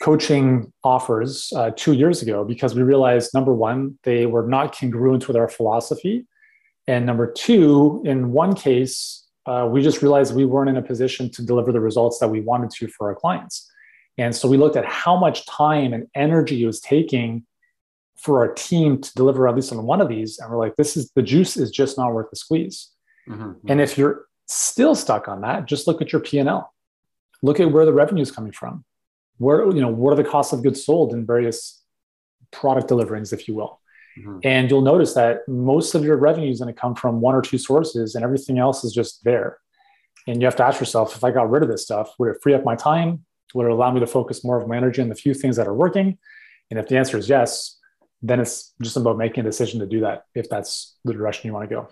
coaching 0.00 0.72
offers 0.82 1.52
uh, 1.54 1.72
two 1.76 1.92
years 1.92 2.22
ago 2.22 2.42
because 2.42 2.74
we 2.74 2.82
realized 2.82 3.34
number 3.34 3.52
one, 3.52 3.98
they 4.02 4.24
were 4.24 4.46
not 4.46 4.74
congruent 4.74 5.28
with 5.28 5.36
our 5.36 5.48
philosophy. 5.48 6.26
And 6.86 7.04
number 7.04 7.30
two, 7.30 8.02
in 8.06 8.32
one 8.32 8.54
case, 8.54 9.26
uh, 9.44 9.68
we 9.70 9.82
just 9.82 10.00
realized 10.00 10.34
we 10.34 10.46
weren't 10.46 10.70
in 10.70 10.78
a 10.78 10.82
position 10.82 11.30
to 11.32 11.44
deliver 11.44 11.70
the 11.70 11.80
results 11.80 12.18
that 12.20 12.28
we 12.28 12.40
wanted 12.40 12.70
to 12.70 12.88
for 12.88 13.08
our 13.08 13.14
clients. 13.14 13.70
And 14.16 14.34
so 14.34 14.48
we 14.48 14.56
looked 14.56 14.76
at 14.76 14.84
how 14.84 15.16
much 15.16 15.46
time 15.46 15.92
and 15.92 16.06
energy 16.14 16.62
it 16.62 16.66
was 16.66 16.80
taking 16.80 17.46
for 18.16 18.46
our 18.46 18.54
team 18.54 19.00
to 19.00 19.14
deliver 19.14 19.48
at 19.48 19.56
least 19.56 19.72
on 19.72 19.82
one 19.84 20.00
of 20.00 20.08
these. 20.08 20.38
And 20.38 20.50
we're 20.50 20.58
like 20.58 20.76
this 20.76 20.96
is 20.96 21.10
the 21.10 21.22
juice 21.22 21.56
is 21.56 21.70
just 21.70 21.98
not 21.98 22.12
worth 22.12 22.30
the 22.30 22.36
squeeze. 22.36 22.90
Mm-hmm. 23.28 23.70
and 23.70 23.80
if 23.80 23.96
you're 23.96 24.26
still 24.48 24.94
stuck 24.94 25.28
on 25.28 25.40
that 25.40 25.64
just 25.64 25.86
look 25.86 26.02
at 26.02 26.12
your 26.12 26.20
p&l 26.20 26.70
look 27.44 27.60
at 27.60 27.70
where 27.70 27.84
the 27.84 27.92
revenue 27.92 28.22
is 28.22 28.30
coming 28.30 28.52
from. 28.52 28.84
Where 29.38 29.64
you 29.70 29.80
know 29.80 29.88
what 29.88 30.12
are 30.12 30.16
the 30.16 30.28
costs 30.28 30.52
of 30.52 30.62
goods 30.62 30.84
sold 30.84 31.12
in 31.12 31.26
various 31.26 31.82
product 32.50 32.88
deliverings 32.88 33.32
if 33.32 33.46
you 33.46 33.54
will. 33.54 33.80
Mm-hmm. 34.18 34.38
and 34.44 34.70
you'll 34.70 34.80
notice 34.80 35.12
that 35.14 35.40
most 35.48 35.96
of 35.96 36.04
your 36.04 36.16
revenue 36.16 36.48
is 36.48 36.60
going 36.60 36.72
to 36.72 36.80
come 36.80 36.94
from 36.94 37.20
one 37.20 37.34
or 37.34 37.42
two 37.42 37.58
sources 37.58 38.14
and 38.14 38.22
everything 38.22 38.60
else 38.60 38.84
is 38.84 38.92
just 38.92 39.24
there. 39.24 39.58
And 40.28 40.40
you 40.40 40.46
have 40.46 40.54
to 40.56 40.64
ask 40.64 40.78
yourself 40.78 41.16
if 41.16 41.24
i 41.24 41.30
got 41.32 41.50
rid 41.50 41.62
of 41.64 41.68
this 41.68 41.82
stuff 41.82 42.14
would 42.18 42.28
it 42.30 42.36
free 42.42 42.54
up 42.54 42.64
my 42.64 42.76
time 42.76 43.24
would 43.54 43.66
it 43.66 43.72
allow 43.72 43.90
me 43.90 44.00
to 44.00 44.06
focus 44.06 44.44
more 44.44 44.60
of 44.60 44.68
my 44.68 44.76
energy 44.76 45.00
on 45.00 45.08
the 45.08 45.14
few 45.14 45.32
things 45.32 45.56
that 45.56 45.66
are 45.66 45.74
working 45.74 46.18
and 46.70 46.78
if 46.78 46.88
the 46.88 46.96
answer 46.96 47.16
is 47.16 47.28
yes 47.28 47.78
then 48.24 48.40
it's 48.40 48.72
just 48.80 48.96
about 48.96 49.18
making 49.18 49.40
a 49.40 49.44
decision 49.44 49.80
to 49.80 49.86
do 49.86 50.00
that 50.00 50.24
if 50.34 50.48
that's 50.48 50.96
the 51.04 51.12
direction 51.12 51.46
you 51.46 51.52
want 51.52 51.68
to 51.68 51.74
go. 51.74 51.88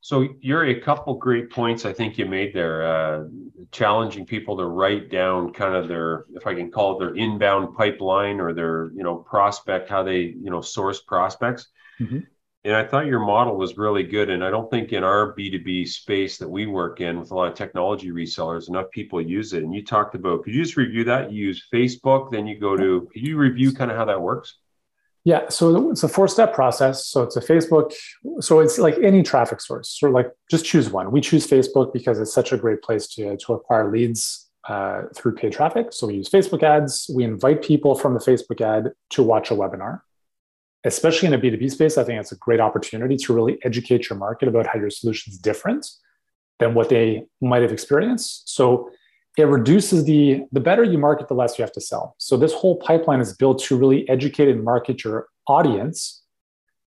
So 0.00 0.28
you're 0.40 0.66
a 0.66 0.80
couple 0.80 1.14
great 1.14 1.50
points 1.50 1.84
I 1.84 1.92
think 1.92 2.18
you 2.18 2.26
made 2.26 2.54
there, 2.54 2.82
uh, 2.86 3.24
challenging 3.72 4.24
people 4.24 4.56
to 4.56 4.66
write 4.66 5.10
down 5.10 5.52
kind 5.52 5.74
of 5.74 5.88
their, 5.88 6.24
if 6.34 6.46
I 6.46 6.54
can 6.54 6.70
call 6.70 6.96
it 6.96 6.98
their 7.00 7.14
inbound 7.14 7.76
pipeline 7.76 8.40
or 8.40 8.52
their, 8.52 8.90
you 8.94 9.02
know, 9.02 9.16
prospect, 9.16 9.88
how 9.88 10.02
they, 10.02 10.20
you 10.20 10.50
know, 10.50 10.60
source 10.60 11.00
prospects. 11.00 11.68
Mm-hmm. 12.00 12.18
And 12.64 12.76
I 12.76 12.84
thought 12.84 13.06
your 13.06 13.18
model 13.18 13.56
was 13.56 13.76
really 13.76 14.04
good. 14.04 14.30
And 14.30 14.44
I 14.44 14.50
don't 14.50 14.70
think 14.70 14.92
in 14.92 15.02
our 15.02 15.34
B2B 15.34 15.88
space 15.88 16.38
that 16.38 16.48
we 16.48 16.66
work 16.66 17.00
in 17.00 17.18
with 17.18 17.32
a 17.32 17.34
lot 17.34 17.48
of 17.48 17.54
technology 17.54 18.10
resellers, 18.10 18.68
enough 18.68 18.88
people 18.92 19.20
use 19.20 19.52
it. 19.52 19.64
And 19.64 19.74
you 19.74 19.84
talked 19.84 20.14
about, 20.14 20.44
could 20.44 20.54
you 20.54 20.62
just 20.62 20.76
review 20.76 21.02
that? 21.04 21.32
You 21.32 21.46
use 21.46 21.66
Facebook, 21.74 22.30
then 22.30 22.46
you 22.46 22.60
go 22.60 22.76
to, 22.76 23.08
could 23.12 23.22
you 23.22 23.36
review 23.36 23.72
kind 23.72 23.90
of 23.90 23.96
how 23.96 24.04
that 24.04 24.20
works? 24.20 24.58
Yeah, 25.24 25.48
so 25.48 25.90
it's 25.90 26.02
a 26.02 26.08
four-step 26.08 26.52
process. 26.52 27.06
So 27.06 27.22
it's 27.22 27.36
a 27.36 27.40
Facebook. 27.40 27.92
So 28.40 28.60
it's 28.60 28.78
like 28.78 28.96
any 28.98 29.24
traffic 29.24 29.60
source. 29.60 29.96
So 29.98 30.08
like 30.10 30.30
just 30.48 30.64
choose 30.64 30.88
one. 30.90 31.10
We 31.10 31.20
choose 31.20 31.46
Facebook 31.46 31.92
because 31.92 32.20
it's 32.20 32.32
such 32.32 32.52
a 32.52 32.56
great 32.56 32.82
place 32.82 33.08
to, 33.14 33.36
to 33.36 33.54
acquire 33.54 33.90
leads 33.90 34.50
uh, 34.68 35.02
through 35.14 35.34
paid 35.34 35.52
traffic. 35.52 35.88
So 35.90 36.06
we 36.06 36.14
use 36.14 36.28
Facebook 36.28 36.62
ads. 36.62 37.10
We 37.12 37.24
invite 37.24 37.62
people 37.62 37.96
from 37.96 38.14
the 38.14 38.20
Facebook 38.20 38.60
ad 38.60 38.92
to 39.10 39.22
watch 39.24 39.50
a 39.50 39.54
webinar. 39.54 40.00
Especially 40.84 41.28
in 41.28 41.34
a 41.34 41.38
B2B 41.38 41.70
space, 41.70 41.96
I 41.96 42.04
think 42.04 42.20
it's 42.20 42.32
a 42.32 42.36
great 42.36 42.60
opportunity 42.60 43.16
to 43.16 43.32
really 43.32 43.58
educate 43.64 44.08
your 44.08 44.18
market 44.18 44.48
about 44.48 44.66
how 44.66 44.78
your 44.78 44.90
solution 44.90 45.32
is 45.32 45.38
different 45.38 45.86
than 46.58 46.74
what 46.74 46.88
they 46.88 47.24
might 47.40 47.62
have 47.62 47.72
experienced. 47.72 48.48
So 48.54 48.90
it 49.38 49.44
reduces 49.44 50.04
the 50.04 50.44
the 50.52 50.60
better 50.60 50.84
you 50.84 50.98
market 50.98 51.28
the 51.28 51.34
less 51.34 51.58
you 51.58 51.62
have 51.62 51.72
to 51.72 51.80
sell 51.80 52.14
so 52.18 52.36
this 52.36 52.52
whole 52.52 52.76
pipeline 52.76 53.18
is 53.18 53.34
built 53.34 53.62
to 53.62 53.78
really 53.78 54.06
educate 54.10 54.48
and 54.48 54.62
market 54.62 55.04
your 55.04 55.26
audience 55.46 56.22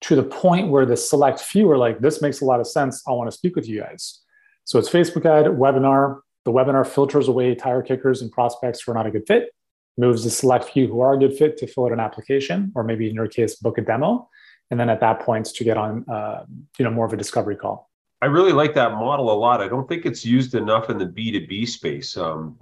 to 0.00 0.16
the 0.16 0.23
point 0.23 0.68
where 0.68 0.87
the 0.87 0.97
select 0.97 1.38
few 1.38 1.70
are 1.70 1.76
like 1.76 2.00
this 2.00 2.23
makes 2.23 2.40
a 2.40 2.44
lot 2.47 2.59
of 2.59 2.66
sense 2.66 3.02
i 3.06 3.12
want 3.12 3.30
to 3.30 3.37
speak 3.37 3.54
with 3.54 3.68
you 3.68 3.80
guys 3.80 4.23
So 4.70 4.78
it's 4.78 4.88
Facebook 4.88 5.26
ad, 5.26 5.47
webinar. 5.47 6.20
The 6.44 6.52
webinar 6.52 6.87
filters 6.87 7.26
away 7.28 7.54
tire 7.56 7.82
kickers 7.82 8.23
and 8.23 8.30
prospects 8.30 8.82
who 8.82 8.92
are 8.92 8.94
not 8.94 9.06
a 9.06 9.11
good 9.11 9.26
fit, 9.26 9.50
moves 9.97 10.25
the 10.25 10.30
select 10.30 10.66
few 10.70 10.87
who 10.87 11.00
are 11.00 11.14
a 11.14 11.18
good 11.18 11.37
fit 11.37 11.56
to 11.59 11.66
fill 11.66 11.87
out 11.87 11.92
an 11.92 12.00
application, 12.00 12.73
or 12.75 12.85
maybe 12.85 13.09
in 13.09 13.14
your 13.14 13.28
case, 13.28 13.56
book 13.56 13.78
a 13.78 13.82
demo. 13.82 14.28
And 14.70 14.78
then 14.78 14.88
at 14.88 15.00
that 15.00 15.20
point, 15.20 15.47
to 15.47 15.64
get 15.64 15.76
on, 15.76 16.09
uh, 16.09 16.44
you 16.78 16.85
know, 16.85 16.90
more 16.90 17.06
of 17.06 17.12
a 17.12 17.16
discovery 17.16 17.56
call. 17.56 17.90
I 18.23 18.26
really 18.26 18.52
like 18.52 18.75
that 18.75 18.92
model 18.92 19.32
a 19.32 19.35
lot. 19.35 19.61
I 19.61 19.68
don't 19.68 19.88
think 19.88 20.04
it's 20.06 20.25
used 20.25 20.54
enough 20.54 20.90
in 20.90 20.99
the 20.99 21.06
B2B 21.06 21.66
space. 21.68 22.16
Um, 22.16 22.59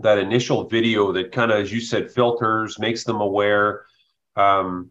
that 0.00 0.18
initial 0.18 0.68
video 0.68 1.12
that 1.12 1.32
kind 1.32 1.50
of, 1.50 1.58
as 1.58 1.72
you 1.72 1.80
said, 1.80 2.12
filters, 2.12 2.78
makes 2.78 3.04
them 3.04 3.20
aware. 3.20 3.86
Um, 4.36 4.90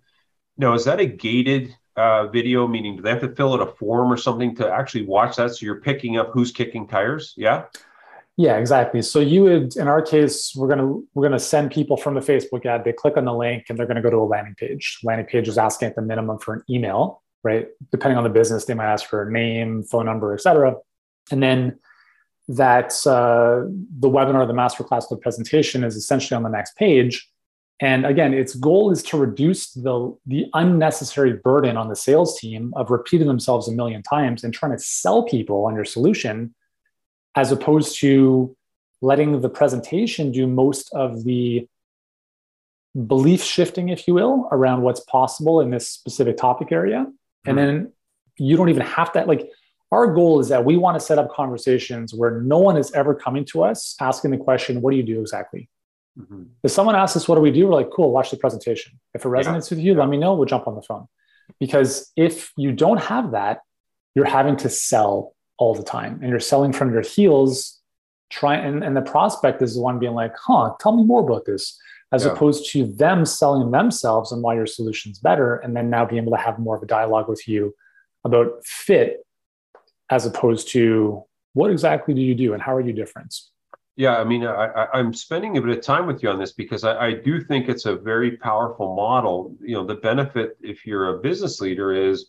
now, 0.57 0.73
is 0.73 0.85
that 0.85 0.99
a 0.99 1.05
gated 1.05 1.75
uh, 1.95 2.27
video? 2.27 2.67
Meaning, 2.67 2.97
do 2.97 3.03
they 3.03 3.11
have 3.11 3.21
to 3.21 3.35
fill 3.35 3.53
out 3.53 3.61
a 3.61 3.67
form 3.67 4.11
or 4.11 4.17
something 4.17 4.55
to 4.55 4.69
actually 4.69 5.05
watch 5.05 5.37
that? 5.37 5.55
So 5.55 5.65
you're 5.65 5.81
picking 5.81 6.17
up 6.17 6.31
who's 6.33 6.51
kicking 6.51 6.87
tires? 6.87 7.33
Yeah. 7.37 7.65
Yeah, 8.37 8.57
exactly. 8.57 9.01
So 9.01 9.19
you 9.19 9.43
would, 9.43 9.75
in 9.75 9.87
our 9.87 10.01
case, 10.01 10.53
we're 10.55 10.67
gonna 10.67 10.99
we're 11.15 11.23
gonna 11.23 11.39
send 11.39 11.71
people 11.71 11.97
from 11.97 12.13
the 12.13 12.19
Facebook 12.21 12.67
ad. 12.67 12.83
They 12.83 12.93
click 12.93 13.17
on 13.17 13.25
the 13.25 13.33
link 13.33 13.65
and 13.67 13.77
they're 13.77 13.87
gonna 13.87 14.01
go 14.01 14.11
to 14.11 14.17
a 14.17 14.29
landing 14.29 14.53
page. 14.55 14.99
Landing 15.03 15.25
page 15.25 15.47
is 15.47 15.57
asking 15.57 15.89
at 15.89 15.95
the 15.95 16.03
minimum 16.03 16.37
for 16.37 16.53
an 16.53 16.63
email, 16.69 17.23
right? 17.43 17.67
Depending 17.91 18.15
on 18.17 18.23
the 18.23 18.29
business, 18.29 18.65
they 18.65 18.75
might 18.75 18.93
ask 18.93 19.07
for 19.07 19.27
a 19.27 19.31
name, 19.31 19.81
phone 19.83 20.05
number, 20.05 20.35
etc. 20.35 20.75
And 21.31 21.41
then 21.41 21.79
that 22.47 22.93
uh, 23.07 23.67
the 23.99 24.07
webinar, 24.09 24.45
the 24.47 24.53
masterclass, 24.53 25.09
the 25.09 25.17
presentation 25.17 25.83
is 25.83 25.95
essentially 25.95 26.35
on 26.35 26.43
the 26.43 26.49
next 26.49 26.77
page. 26.77 27.27
And 27.79 28.05
again, 28.05 28.33
its 28.33 28.55
goal 28.55 28.91
is 28.91 29.03
to 29.03 29.17
reduce 29.17 29.71
the, 29.71 30.15
the 30.25 30.45
unnecessary 30.53 31.33
burden 31.33 31.77
on 31.77 31.89
the 31.89 31.95
sales 31.95 32.39
team 32.39 32.73
of 32.75 32.89
repeating 32.89 33.27
themselves 33.27 33.67
a 33.67 33.71
million 33.71 34.01
times 34.01 34.43
and 34.43 34.53
trying 34.53 34.71
to 34.71 34.79
sell 34.79 35.23
people 35.23 35.65
on 35.65 35.75
your 35.75 35.85
solution, 35.85 36.55
as 37.37 37.51
opposed 37.51 37.99
to 37.99 38.55
letting 39.01 39.39
the 39.41 39.49
presentation 39.49 40.31
do 40.31 40.47
most 40.47 40.91
of 40.93 41.23
the 41.23 41.67
belief 43.05 43.43
shifting, 43.43 43.89
if 43.89 44.07
you 44.07 44.15
will, 44.15 44.49
around 44.51 44.81
what's 44.81 45.01
possible 45.01 45.61
in 45.61 45.69
this 45.69 45.87
specific 45.87 46.35
topic 46.35 46.71
area. 46.71 47.05
Mm-hmm. 47.05 47.49
And 47.49 47.57
then 47.57 47.93
you 48.37 48.57
don't 48.57 48.69
even 48.69 48.81
have 48.81 49.13
to, 49.13 49.23
like, 49.25 49.47
our 49.91 50.11
goal 50.15 50.39
is 50.39 50.49
that 50.49 50.65
we 50.65 50.77
want 50.77 50.99
to 50.99 50.99
set 50.99 51.19
up 51.19 51.31
conversations 51.31 52.11
where 52.11 52.41
no 52.41 52.57
one 52.57 52.75
is 52.75 52.91
ever 52.93 53.13
coming 53.13 53.45
to 53.51 53.63
us 53.63 53.95
asking 54.01 54.31
the 54.31 54.37
question, 54.37 54.81
What 54.81 54.89
do 54.91 54.97
you 54.97 55.03
do 55.03 55.21
exactly? 55.21 55.69
Mm-hmm. 56.19 56.43
If 56.63 56.71
someone 56.71 56.95
asks 56.95 57.15
us, 57.17 57.27
what 57.27 57.35
do 57.35 57.41
we 57.41 57.51
do? 57.51 57.67
We're 57.67 57.75
like, 57.75 57.91
cool, 57.91 58.11
watch 58.11 58.31
the 58.31 58.37
presentation. 58.37 58.99
If 59.13 59.23
it 59.23 59.27
resonates 59.27 59.69
yeah. 59.69 59.77
with 59.77 59.85
you, 59.85 59.93
let 59.93 60.09
me 60.09 60.17
know. 60.17 60.33
We'll 60.33 60.45
jump 60.45 60.67
on 60.67 60.73
the 60.73 60.81
phone. 60.81 61.07
Because 61.59 62.11
if 62.15 62.51
you 62.57 62.71
don't 62.71 62.99
have 62.99 63.31
that, 63.31 63.59
you're 64.15 64.25
having 64.25 64.57
to 64.57 64.69
sell 64.69 65.35
all 65.57 65.73
the 65.73 65.83
time 65.83 66.19
and 66.21 66.29
you're 66.29 66.39
selling 66.39 66.73
from 66.73 66.91
your 66.91 67.01
heels. 67.01 67.79
Try 68.29 68.55
and, 68.55 68.83
and 68.83 68.95
the 68.95 69.01
prospect 69.01 69.61
is 69.61 69.75
the 69.75 69.81
one 69.81 69.99
being 69.99 70.13
like, 70.13 70.33
huh, 70.37 70.73
tell 70.79 70.95
me 70.95 71.03
more 71.03 71.21
about 71.21 71.45
this, 71.45 71.79
as 72.11 72.25
yeah. 72.25 72.31
opposed 72.31 72.69
to 72.71 72.85
them 72.85 73.25
selling 73.25 73.71
themselves 73.71 74.31
and 74.31 74.41
why 74.41 74.55
your 74.55 74.65
solution's 74.65 75.19
better. 75.19 75.55
And 75.57 75.75
then 75.75 75.89
now 75.89 76.05
being 76.05 76.21
able 76.21 76.35
to 76.35 76.41
have 76.41 76.59
more 76.59 76.75
of 76.75 76.83
a 76.83 76.87
dialogue 76.87 77.29
with 77.29 77.47
you 77.47 77.73
about 78.23 78.65
fit 78.65 79.25
as 80.09 80.25
opposed 80.25 80.69
to 80.69 81.23
what 81.53 81.71
exactly 81.71 82.13
do 82.13 82.21
you 82.21 82.35
do 82.35 82.53
and 82.53 82.61
how 82.61 82.75
are 82.75 82.81
you 82.81 82.93
different? 82.93 83.33
Yeah, 83.95 84.17
I 84.17 84.25
mean, 84.25 84.45
I, 84.45 84.87
am 84.93 85.11
spending 85.11 85.57
a 85.57 85.61
bit 85.61 85.75
of 85.75 85.83
time 85.83 86.05
with 86.05 86.21
you 86.21 86.29
on 86.29 86.37
this 86.37 86.53
because 86.53 86.83
I, 86.83 87.07
I, 87.07 87.13
do 87.13 87.41
think 87.41 87.67
it's 87.67 87.87
a 87.87 87.95
very 87.95 88.37
powerful 88.37 88.95
model. 88.95 89.55
You 89.59 89.73
know, 89.73 89.85
the 89.85 89.95
benefit 89.95 90.55
if 90.61 90.85
you're 90.85 91.15
a 91.15 91.19
business 91.19 91.59
leader 91.59 91.91
is 91.91 92.27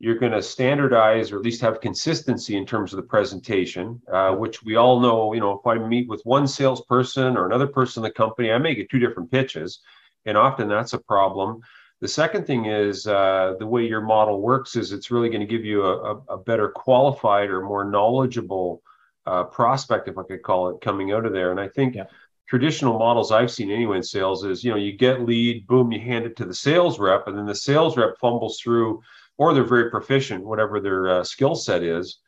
you're 0.00 0.18
going 0.18 0.32
to 0.32 0.42
standardize 0.42 1.32
or 1.32 1.36
at 1.36 1.42
least 1.42 1.60
have 1.60 1.80
consistency 1.80 2.56
in 2.56 2.64
terms 2.64 2.92
of 2.92 2.98
the 2.98 3.02
presentation, 3.02 4.00
uh, 4.12 4.32
which 4.32 4.62
we 4.62 4.76
all 4.76 5.00
know. 5.00 5.32
You 5.32 5.40
know, 5.40 5.58
if 5.58 5.66
I 5.66 5.74
meet 5.78 6.08
with 6.08 6.22
one 6.22 6.46
salesperson 6.46 7.36
or 7.36 7.46
another 7.46 7.66
person 7.66 8.04
in 8.04 8.08
the 8.08 8.14
company, 8.14 8.52
I 8.52 8.58
may 8.58 8.74
get 8.74 8.90
two 8.90 9.00
different 9.00 9.30
pitches, 9.30 9.80
and 10.24 10.36
often 10.36 10.68
that's 10.68 10.92
a 10.92 10.98
problem. 10.98 11.62
The 12.00 12.08
second 12.08 12.46
thing 12.46 12.66
is 12.66 13.08
uh, 13.08 13.54
the 13.58 13.66
way 13.66 13.84
your 13.84 14.00
model 14.00 14.40
works 14.40 14.76
is 14.76 14.92
it's 14.92 15.10
really 15.10 15.30
going 15.30 15.40
to 15.40 15.46
give 15.46 15.64
you 15.64 15.82
a, 15.84 16.14
a, 16.14 16.16
a 16.28 16.38
better 16.38 16.68
qualified 16.68 17.50
or 17.50 17.62
more 17.62 17.84
knowledgeable 17.84 18.82
uh, 19.26 19.44
prospect, 19.44 20.06
if 20.06 20.16
I 20.16 20.22
could 20.22 20.44
call 20.44 20.68
it, 20.68 20.80
coming 20.80 21.10
out 21.10 21.26
of 21.26 21.32
there. 21.32 21.50
And 21.50 21.58
I 21.58 21.66
think 21.66 21.96
yeah. 21.96 22.04
traditional 22.46 23.00
models 23.00 23.32
I've 23.32 23.50
seen 23.50 23.72
anyway 23.72 23.96
in 23.96 24.04
sales 24.04 24.44
is, 24.44 24.62
you 24.62 24.70
know, 24.70 24.76
you 24.76 24.92
get 24.92 25.22
lead, 25.22 25.66
boom, 25.66 25.90
you 25.90 26.00
hand 26.00 26.24
it 26.24 26.36
to 26.36 26.44
the 26.44 26.54
sales 26.54 27.00
rep, 27.00 27.26
and 27.26 27.36
then 27.36 27.46
the 27.46 27.54
sales 27.54 27.96
rep 27.96 28.16
fumbles 28.20 28.60
through, 28.60 29.02
or 29.38 29.54
they're 29.54 29.64
very 29.64 29.90
proficient, 29.90 30.44
whatever 30.44 30.80
their 30.80 31.08
uh, 31.08 31.24
skill 31.24 31.54
set 31.54 31.82
is. 31.82 32.18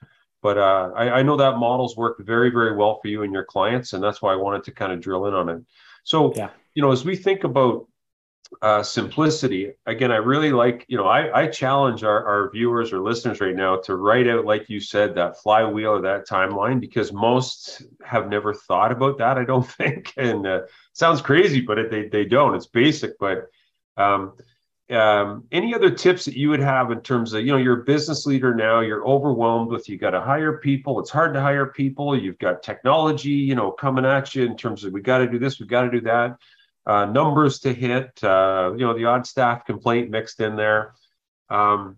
But 0.43 0.57
uh, 0.57 0.90
I, 0.97 1.11
I, 1.11 1.23
know 1.23 1.37
that 1.37 1.59
model's 1.59 1.99
worked 1.99 2.23
very, 2.23 2.49
very 2.50 2.75
well 2.75 2.99
for 3.02 3.09
you 3.09 3.25
and 3.25 3.33
your 3.33 3.45
clients, 3.45 3.93
and 3.93 4.02
that's 4.02 4.23
why 4.23 4.33
I 4.33 4.37
wanted 4.37 4.64
to 4.64 4.73
kind 4.73 4.90
of 4.90 5.00
drill 5.00 5.26
in 5.26 5.35
on 5.35 5.50
it. 5.50 5.62
So, 6.05 6.33
yeah. 6.35 6.49
you 6.73 6.83
know, 6.83 6.93
as 6.93 7.05
we 7.05 7.14
think 7.14 7.45
about 7.45 7.87
uh, 8.62 8.83
simplicity. 8.83 9.73
Again, 9.87 10.11
I 10.11 10.17
really 10.17 10.52
like, 10.52 10.85
you 10.88 10.97
know, 10.97 11.07
I, 11.07 11.43
I 11.43 11.47
challenge 11.47 12.02
our, 12.02 12.25
our 12.26 12.50
viewers 12.50 12.93
or 12.93 13.00
listeners 13.00 13.40
right 13.40 13.55
now 13.55 13.76
to 13.83 13.97
write 13.97 14.26
out, 14.26 14.45
like 14.45 14.69
you 14.69 14.81
said, 14.81 15.14
that 15.14 15.40
flywheel 15.40 15.90
or 15.90 16.02
that 16.02 16.29
timeline, 16.29 16.81
because 16.81 17.12
most 17.12 17.83
have 18.05 18.29
never 18.29 18.52
thought 18.52 18.93
about 18.93 19.19
that, 19.19 19.38
I 19.38 19.45
don't 19.45 19.67
think. 19.79 20.12
And 20.17 20.47
uh, 20.47 20.61
sounds 20.93 21.23
crazy, 21.23 21.61
but 21.61 21.79
it, 21.79 21.90
they, 21.90 22.09
they 22.09 22.25
don't. 22.25 22.55
It's 22.55 22.67
basic. 22.67 23.19
But 23.19 23.49
um, 23.97 24.35
um, 24.90 25.44
any 25.52 25.75
other 25.75 25.90
tips 25.90 26.25
that 26.25 26.37
you 26.37 26.49
would 26.50 26.61
have 26.61 26.90
in 26.90 27.00
terms 27.00 27.32
of, 27.32 27.44
you 27.44 27.52
know, 27.52 27.59
you're 27.59 27.82
a 27.82 27.85
business 27.85 28.26
leader 28.26 28.54
now, 28.54 28.80
you're 28.80 29.06
overwhelmed 29.06 29.70
with, 29.70 29.88
you 29.88 29.97
got 29.99 30.11
to 30.11 30.20
hire 30.20 30.59
people. 30.59 30.99
It's 31.00 31.11
hard 31.11 31.35
to 31.35 31.40
hire 31.40 31.66
people. 31.66 32.18
You've 32.18 32.38
got 32.38 32.62
technology, 32.62 33.30
you 33.30 33.54
know, 33.54 33.70
coming 33.70 34.04
at 34.04 34.35
you 34.35 34.44
in 34.44 34.56
terms 34.56 34.85
of, 34.85 34.92
we 34.92 35.00
got 35.00 35.18
to 35.18 35.28
do 35.28 35.38
this, 35.38 35.61
we 35.61 35.66
got 35.66 35.82
to 35.82 35.90
do 35.90 36.00
that 36.02 36.37
uh, 36.87 37.04
numbers 37.04 37.61
to 37.61 37.73
hit, 37.73 38.23
uh, 38.25 38.73
you 38.73 38.85
know, 38.85 38.97
the 38.97 39.04
odd 39.04 39.26
staff 39.26 39.64
complaint 39.64 40.11
mixed 40.11 40.40
in 40.40 40.56
there. 40.56 40.94
Um, 41.49 41.97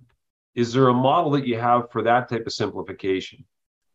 is 0.54 0.72
there 0.72 0.88
a 0.88 0.94
model 0.94 1.30
that 1.32 1.46
you 1.46 1.58
have 1.58 1.90
for 1.90 2.02
that 2.02 2.28
type 2.28 2.46
of 2.46 2.52
simplification? 2.52 3.44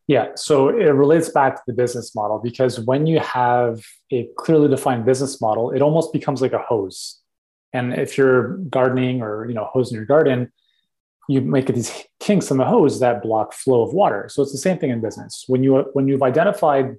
Yeah, 0.08 0.30
so 0.36 0.70
it 0.70 0.86
relates 0.86 1.30
back 1.30 1.58
to 1.58 1.62
the 1.68 1.74
business 1.74 2.16
model 2.16 2.40
because 2.42 2.80
when 2.80 3.06
you 3.06 3.20
have 3.20 3.84
a 4.12 4.30
clearly 4.38 4.70
defined 4.70 5.06
business 5.06 5.42
model, 5.42 5.72
it 5.72 5.82
almost 5.82 6.14
becomes 6.14 6.42
like 6.42 6.54
a 6.54 6.60
hose. 6.60 7.20
And 7.74 7.94
if 7.94 8.18
you're 8.18 8.58
gardening 8.58 9.22
or 9.22 9.48
you 9.48 9.54
know 9.54 9.70
hosing 9.72 9.96
your 9.96 10.06
garden, 10.06 10.52
you 11.28 11.42
make 11.42 11.68
these 11.68 11.92
kinks 12.20 12.52
in 12.52 12.58
the 12.58 12.66
hose 12.66 13.00
that 13.00 13.22
block 13.22 13.54
flow 13.54 13.84
of 13.84 13.94
water. 13.94 14.28
So 14.30 14.42
it's 14.42 14.52
the 14.52 14.58
same 14.58 14.78
thing 14.78 14.90
in 14.90 15.02
business. 15.02 15.44
When 15.48 15.64
you 15.64 15.86
when 15.94 16.08
you've 16.08 16.24
identified 16.24 16.98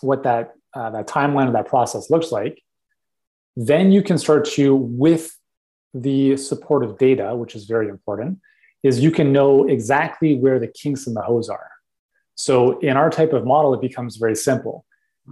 what 0.00 0.22
that 0.24 0.54
uh, 0.74 0.90
that 0.90 1.06
timeline 1.06 1.46
of 1.46 1.52
that 1.52 1.68
process 1.68 2.10
looks 2.10 2.32
like, 2.32 2.60
then 3.56 3.92
you 3.92 4.02
can 4.02 4.18
start 4.18 4.44
to, 4.44 4.74
with 4.74 5.32
the 5.92 6.36
support 6.36 6.82
of 6.82 6.98
data, 6.98 7.36
which 7.36 7.54
is 7.54 7.66
very 7.66 7.88
important, 7.88 8.38
is 8.82 9.00
you 9.00 9.10
can 9.10 9.32
know 9.32 9.66
exactly 9.66 10.36
where 10.36 10.58
the 10.58 10.66
kinks 10.66 11.06
in 11.06 11.14
the 11.14 11.22
hose 11.22 11.48
are. 11.48 11.70
So 12.34 12.78
in 12.80 12.96
our 12.96 13.10
type 13.10 13.32
of 13.32 13.46
model, 13.46 13.72
it 13.74 13.80
becomes 13.80 14.16
very 14.16 14.34
simple. 14.34 14.84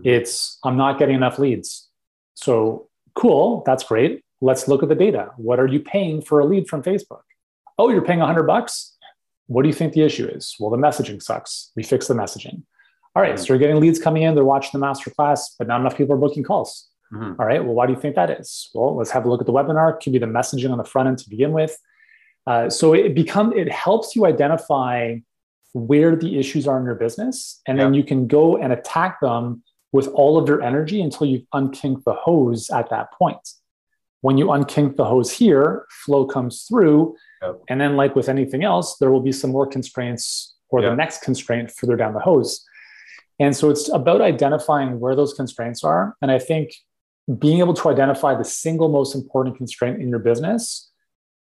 It's 0.04 0.58
I'm 0.64 0.76
not 0.76 0.98
getting 0.98 1.16
enough 1.16 1.38
leads. 1.38 1.90
So 2.34 2.88
cool, 3.14 3.62
that's 3.66 3.84
great. 3.84 4.24
Let's 4.42 4.66
look 4.66 4.82
at 4.82 4.88
the 4.88 4.96
data. 4.96 5.30
What 5.36 5.60
are 5.60 5.68
you 5.68 5.80
paying 5.80 6.20
for 6.20 6.40
a 6.40 6.44
lead 6.44 6.68
from 6.68 6.82
Facebook? 6.82 7.22
Oh, 7.78 7.90
you're 7.90 8.02
paying 8.02 8.18
100 8.18 8.42
bucks. 8.42 8.96
What 9.46 9.62
do 9.62 9.68
you 9.68 9.74
think 9.74 9.92
the 9.92 10.02
issue 10.02 10.26
is? 10.26 10.56
Well, 10.58 10.70
the 10.70 10.76
messaging 10.76 11.22
sucks. 11.22 11.70
We 11.76 11.84
fix 11.84 12.08
the 12.08 12.14
messaging. 12.14 12.62
All 13.14 13.22
right, 13.22 13.38
so 13.38 13.46
you're 13.46 13.58
getting 13.58 13.80
leads 13.80 13.98
coming 13.98 14.22
in, 14.22 14.34
they're 14.34 14.44
watching 14.44 14.70
the 14.72 14.78
master 14.78 15.10
class, 15.10 15.54
but 15.58 15.68
not 15.68 15.80
enough 15.80 15.96
people 15.96 16.14
are 16.14 16.18
booking 16.18 16.42
calls. 16.42 16.88
Mm-hmm. 17.12 17.40
All 17.40 17.46
right. 17.46 17.62
Well, 17.64 17.74
why 17.74 17.86
do 17.86 17.92
you 17.92 18.00
think 18.00 18.16
that 18.16 18.30
is? 18.30 18.70
Well, 18.74 18.96
let's 18.96 19.10
have 19.10 19.26
a 19.26 19.28
look 19.28 19.40
at 19.40 19.46
the 19.46 19.52
webinar. 19.52 19.94
It 19.94 20.02
could 20.02 20.12
be 20.12 20.18
the 20.18 20.26
messaging 20.26 20.72
on 20.72 20.78
the 20.78 20.84
front 20.84 21.08
end 21.08 21.18
to 21.18 21.28
begin 21.30 21.52
with. 21.52 21.78
Uh, 22.46 22.70
so 22.70 22.94
it 22.94 23.14
become 23.14 23.52
it 23.52 23.70
helps 23.70 24.16
you 24.16 24.26
identify 24.26 25.16
where 25.74 26.16
the 26.16 26.38
issues 26.38 26.66
are 26.66 26.78
in 26.78 26.84
your 26.84 26.94
business, 26.94 27.60
and 27.66 27.78
then 27.78 27.94
you 27.94 28.02
can 28.02 28.26
go 28.26 28.56
and 28.56 28.72
attack 28.72 29.20
them 29.20 29.62
with 29.92 30.08
all 30.08 30.38
of 30.38 30.48
your 30.48 30.62
energy 30.62 31.00
until 31.00 31.26
you've 31.26 31.46
unkinked 31.52 32.04
the 32.04 32.14
hose 32.14 32.70
at 32.70 32.90
that 32.90 33.12
point. 33.12 33.48
When 34.22 34.38
you 34.38 34.46
unkink 34.46 34.96
the 34.96 35.04
hose 35.04 35.30
here, 35.30 35.86
flow 35.90 36.24
comes 36.24 36.62
through, 36.62 37.16
yep. 37.42 37.60
and 37.68 37.80
then 37.80 37.96
like 37.96 38.16
with 38.16 38.28
anything 38.28 38.64
else, 38.64 38.96
there 38.98 39.10
will 39.10 39.20
be 39.20 39.32
some 39.32 39.50
more 39.50 39.66
constraints 39.66 40.54
or 40.70 40.80
yep. 40.80 40.92
the 40.92 40.96
next 40.96 41.22
constraint 41.22 41.70
further 41.70 41.96
down 41.96 42.14
the 42.14 42.20
hose. 42.20 42.64
And 43.38 43.56
so 43.56 43.70
it's 43.70 43.88
about 43.88 44.20
identifying 44.20 45.00
where 45.00 45.16
those 45.16 45.34
constraints 45.34 45.82
are. 45.84 46.16
And 46.22 46.30
I 46.30 46.38
think 46.38 46.72
being 47.38 47.58
able 47.58 47.74
to 47.74 47.88
identify 47.88 48.34
the 48.34 48.44
single 48.44 48.88
most 48.88 49.14
important 49.14 49.56
constraint 49.56 50.00
in 50.00 50.08
your 50.08 50.18
business 50.18 50.90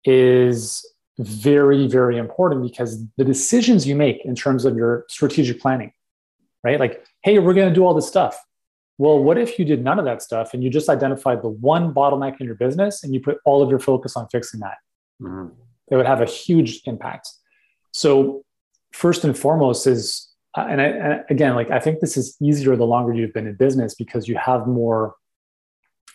is 0.05 0.85
very, 1.19 1.87
very 1.87 2.17
important 2.17 2.63
because 2.63 3.05
the 3.17 3.25
decisions 3.25 3.87
you 3.87 3.95
make 3.95 4.25
in 4.25 4.35
terms 4.35 4.65
of 4.65 4.77
your 4.77 5.05
strategic 5.09 5.61
planning, 5.61 5.93
right? 6.65 6.81
Like, 6.81 7.05
hey, 7.23 7.39
we're 7.39 7.55
going 7.55 7.69
to 7.69 7.75
do 7.75 7.85
all 7.85 7.95
this 7.95 8.09
stuff. 8.09 8.39
Well, 9.03 9.19
what 9.19 9.37
if 9.37 9.59
you 9.59 9.65
did 9.65 9.83
none 9.83 9.99
of 9.99 10.05
that 10.05 10.23
stuff 10.23 10.55
and 10.55 10.63
you 10.63 10.71
just 10.71 10.89
identified 10.89 11.43
the 11.43 11.49
one 11.49 11.93
bottleneck 11.93 12.41
in 12.41 12.47
your 12.47 12.55
business 12.55 13.03
and 13.03 13.13
you 13.13 13.19
put 13.19 13.39
all 13.45 13.61
of 13.61 13.69
your 13.69 13.81
focus 13.81 14.17
on 14.17 14.29
fixing 14.29 14.61
that? 14.61 14.77
Mm-hmm. 15.21 15.49
It 15.91 15.97
would 15.97 16.07
have 16.07 16.21
a 16.21 16.25
huge 16.25 16.83
impact. 16.85 17.29
So, 17.91 18.45
first 18.93 19.25
and 19.25 19.37
foremost, 19.37 19.89
is 19.89 20.33
uh, 20.57 20.67
and, 20.71 20.81
I, 20.81 20.85
and 20.85 21.25
again, 21.31 21.57
like 21.57 21.69
I 21.73 21.81
think 21.81 21.99
this 21.99 22.17
is 22.17 22.37
easier 22.41 22.77
the 22.77 22.87
longer 22.87 23.13
you've 23.13 23.33
been 23.33 23.49
in 23.49 23.57
business 23.57 23.97
because 23.97 24.29
you 24.29 24.37
have 24.37 24.69
more 24.69 25.17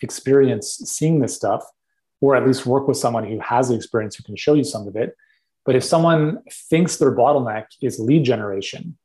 experience 0.00 0.80
seeing 0.86 1.20
this 1.20 1.36
stuff, 1.36 1.62
or 2.22 2.36
at 2.36 2.46
least 2.46 2.64
work 2.64 2.88
with 2.88 2.96
someone 2.96 3.24
who 3.24 3.38
has 3.40 3.68
the 3.68 3.74
experience 3.74 4.16
who 4.16 4.22
can 4.22 4.34
show 4.34 4.54
you 4.54 4.64
some 4.64 4.88
of 4.88 4.96
it. 4.96 5.14
But 5.66 5.76
if 5.76 5.84
someone 5.84 6.38
thinks 6.70 6.96
their 6.96 7.14
bottleneck 7.14 7.66
is 7.82 8.00
lead 8.00 8.24
generation, 8.24 8.96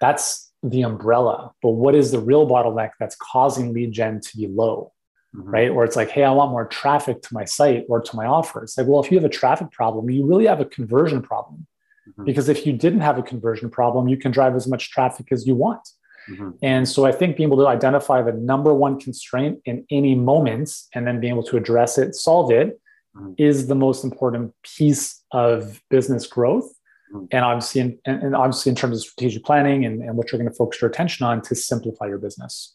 that's 0.00 0.52
the 0.64 0.82
umbrella. 0.82 1.52
But 1.62 1.70
what 1.70 1.94
is 1.94 2.10
the 2.10 2.18
real 2.18 2.48
bottleneck 2.48 2.90
that's 2.98 3.16
causing 3.16 3.72
lead 3.72 3.92
gen 3.92 4.20
to 4.20 4.36
be 4.36 4.46
low? 4.46 4.92
Mm-hmm. 5.36 5.50
Right. 5.50 5.68
Or 5.68 5.84
it's 5.84 5.96
like, 5.96 6.10
hey, 6.10 6.24
I 6.24 6.30
want 6.30 6.52
more 6.52 6.66
traffic 6.66 7.20
to 7.22 7.34
my 7.34 7.44
site 7.44 7.84
or 7.88 8.00
to 8.00 8.16
my 8.16 8.24
offer. 8.24 8.62
It's 8.62 8.78
like, 8.78 8.86
well, 8.86 9.02
if 9.02 9.10
you 9.10 9.18
have 9.18 9.24
a 9.24 9.28
traffic 9.28 9.70
problem, 9.72 10.08
you 10.08 10.24
really 10.24 10.46
have 10.46 10.60
a 10.60 10.64
conversion 10.64 11.22
problem. 11.22 11.66
Mm-hmm. 12.08 12.24
Because 12.24 12.48
if 12.48 12.66
you 12.66 12.72
didn't 12.72 13.00
have 13.00 13.18
a 13.18 13.22
conversion 13.22 13.68
problem, 13.68 14.08
you 14.08 14.16
can 14.16 14.30
drive 14.30 14.54
as 14.54 14.68
much 14.68 14.90
traffic 14.90 15.32
as 15.32 15.46
you 15.46 15.54
want. 15.54 15.86
Mm-hmm. 16.30 16.50
And 16.62 16.88
so 16.88 17.04
I 17.04 17.12
think 17.12 17.36
being 17.36 17.48
able 17.48 17.58
to 17.58 17.66
identify 17.66 18.22
the 18.22 18.32
number 18.32 18.72
one 18.72 18.98
constraint 18.98 19.60
in 19.64 19.84
any 19.90 20.14
moment 20.14 20.72
and 20.94 21.06
then 21.06 21.20
being 21.20 21.32
able 21.32 21.42
to 21.44 21.56
address 21.56 21.98
it, 21.98 22.14
solve 22.14 22.50
it, 22.50 22.80
mm-hmm. 23.16 23.32
is 23.36 23.66
the 23.66 23.74
most 23.74 24.04
important 24.04 24.54
piece 24.62 25.22
of 25.32 25.80
business 25.90 26.26
growth. 26.26 26.70
Mm-hmm. 27.14 27.26
And 27.30 27.44
obviously, 27.44 27.80
in, 27.80 27.98
and 28.04 28.34
obviously, 28.34 28.70
in 28.70 28.76
terms 28.76 28.98
of 28.98 29.02
strategic 29.02 29.44
planning 29.44 29.84
and, 29.84 30.02
and 30.02 30.16
what 30.16 30.32
you're 30.32 30.38
going 30.38 30.50
to 30.50 30.56
focus 30.56 30.80
your 30.80 30.90
attention 30.90 31.24
on 31.24 31.40
to 31.42 31.54
simplify 31.54 32.06
your 32.06 32.18
business. 32.18 32.74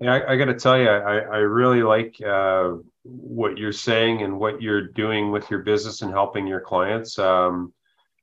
Yeah, 0.00 0.14
I, 0.14 0.32
I 0.32 0.36
got 0.36 0.46
to 0.46 0.54
tell 0.54 0.78
you, 0.78 0.88
I, 0.88 1.18
I 1.18 1.38
really 1.38 1.82
like 1.82 2.16
uh, 2.22 2.74
what 3.02 3.58
you're 3.58 3.72
saying 3.72 4.22
and 4.22 4.38
what 4.38 4.62
you're 4.62 4.88
doing 4.88 5.30
with 5.30 5.50
your 5.50 5.60
business 5.60 6.02
and 6.02 6.12
helping 6.12 6.46
your 6.46 6.60
clients. 6.60 7.18
Um, 7.18 7.72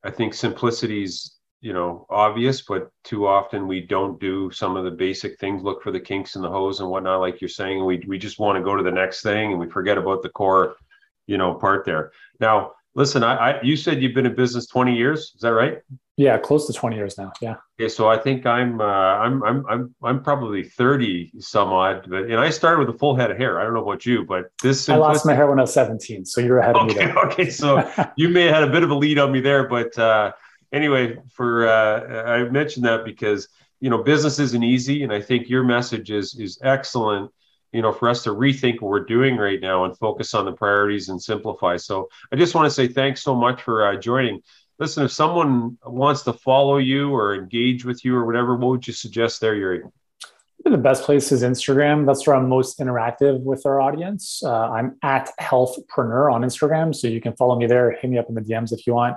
I 0.02 0.10
think 0.10 0.34
simplicity 0.34 1.04
is 1.04 1.36
you 1.60 1.74
know 1.74 2.06
obvious 2.08 2.62
but 2.62 2.90
too 3.04 3.26
often 3.26 3.68
we 3.68 3.80
don't 3.80 4.18
do 4.18 4.50
some 4.50 4.76
of 4.76 4.84
the 4.84 4.90
basic 4.90 5.38
things 5.38 5.62
look 5.62 5.82
for 5.82 5.90
the 5.90 6.00
kinks 6.00 6.34
in 6.34 6.42
the 6.42 6.48
hose 6.48 6.80
and 6.80 6.88
whatnot 6.88 7.20
like 7.20 7.40
you're 7.40 7.48
saying 7.48 7.84
we, 7.84 8.02
we 8.08 8.18
just 8.18 8.38
want 8.38 8.56
to 8.56 8.64
go 8.64 8.74
to 8.74 8.82
the 8.82 8.90
next 8.90 9.22
thing 9.22 9.50
and 9.50 9.60
we 9.60 9.68
forget 9.68 9.98
about 9.98 10.22
the 10.22 10.28
core 10.30 10.76
you 11.26 11.36
know 11.36 11.54
part 11.54 11.84
there 11.84 12.12
now 12.40 12.72
listen 12.94 13.22
I, 13.22 13.34
I 13.34 13.62
you 13.62 13.76
said 13.76 14.02
you've 14.02 14.14
been 14.14 14.26
in 14.26 14.34
business 14.34 14.66
20 14.66 14.96
years 14.96 15.32
is 15.34 15.40
that 15.42 15.52
right 15.52 15.78
yeah 16.16 16.36
close 16.38 16.66
to 16.66 16.72
20 16.72 16.96
years 16.96 17.16
now 17.16 17.32
yeah 17.40 17.56
okay 17.80 17.88
so 17.88 18.08
i 18.08 18.18
think 18.18 18.46
i'm 18.46 18.80
uh, 18.80 18.84
i'm 18.84 19.42
i'm 19.42 19.64
i'm 19.68 19.94
i'm 20.02 20.22
probably 20.22 20.62
30 20.62 21.32
some 21.38 21.68
odd 21.68 22.06
but 22.08 22.24
and 22.24 22.36
i 22.36 22.50
started 22.50 22.84
with 22.84 22.94
a 22.94 22.98
full 22.98 23.14
head 23.14 23.30
of 23.30 23.36
hair 23.36 23.60
i 23.60 23.64
don't 23.64 23.74
know 23.74 23.82
about 23.82 24.04
you 24.04 24.24
but 24.24 24.50
this 24.62 24.88
i 24.88 24.96
lost 24.96 25.24
my 25.24 25.34
hair 25.34 25.46
when 25.46 25.58
i 25.58 25.62
was 25.62 25.72
17 25.72 26.24
so 26.24 26.40
you're 26.40 26.58
ahead 26.58 26.76
okay, 26.76 26.82
of 26.82 26.88
me 26.88 26.94
there. 26.94 27.18
okay 27.18 27.50
so 27.50 27.90
you 28.16 28.28
may 28.28 28.44
have 28.44 28.54
had 28.54 28.64
a 28.64 28.70
bit 28.70 28.82
of 28.82 28.90
a 28.90 28.94
lead 28.94 29.18
on 29.18 29.32
me 29.32 29.40
there 29.40 29.68
but 29.68 29.96
uh 29.98 30.32
anyway, 30.72 31.16
for 31.30 31.68
uh, 31.68 32.24
I 32.24 32.48
mentioned 32.48 32.84
that 32.84 33.04
because 33.04 33.48
you 33.80 33.90
know 33.90 34.02
business 34.02 34.38
isn't 34.38 34.62
easy, 34.62 35.02
and 35.02 35.12
I 35.12 35.20
think 35.20 35.48
your 35.48 35.64
message 35.64 36.10
is 36.10 36.34
is 36.38 36.58
excellent. 36.62 37.30
You 37.72 37.82
know, 37.82 37.92
for 37.92 38.08
us 38.08 38.24
to 38.24 38.30
rethink 38.30 38.80
what 38.80 38.90
we're 38.90 39.04
doing 39.04 39.36
right 39.36 39.60
now 39.60 39.84
and 39.84 39.96
focus 39.96 40.34
on 40.34 40.44
the 40.44 40.52
priorities 40.52 41.08
and 41.08 41.22
simplify. 41.22 41.76
So 41.76 42.08
I 42.32 42.36
just 42.36 42.54
want 42.54 42.66
to 42.66 42.70
say 42.70 42.88
thanks 42.88 43.22
so 43.22 43.34
much 43.34 43.62
for 43.62 43.86
uh, 43.86 43.96
joining. 43.96 44.42
Listen, 44.78 45.04
if 45.04 45.12
someone 45.12 45.78
wants 45.84 46.22
to 46.22 46.32
follow 46.32 46.78
you 46.78 47.14
or 47.14 47.34
engage 47.34 47.84
with 47.84 48.04
you 48.04 48.16
or 48.16 48.26
whatever, 48.26 48.56
what 48.56 48.68
would 48.70 48.86
you 48.86 48.92
suggest 48.92 49.40
there, 49.40 49.54
Yuri? 49.54 49.82
The 50.64 50.76
best 50.76 51.04
place 51.04 51.32
is 51.32 51.42
Instagram. 51.42 52.06
That's 52.06 52.26
where 52.26 52.36
I'm 52.36 52.48
most 52.48 52.80
interactive 52.80 53.40
with 53.42 53.64
our 53.66 53.80
audience. 53.80 54.42
Uh, 54.44 54.70
I'm 54.70 54.96
at 55.02 55.30
healthpreneur 55.40 56.32
on 56.32 56.42
Instagram. 56.42 56.94
So 56.94 57.08
you 57.08 57.20
can 57.20 57.34
follow 57.34 57.56
me 57.56 57.66
there. 57.66 57.92
Hit 57.92 58.10
me 58.10 58.18
up 58.18 58.28
in 58.28 58.34
the 58.34 58.42
DMs 58.42 58.72
if 58.72 58.86
you 58.86 58.94
want 58.94 59.16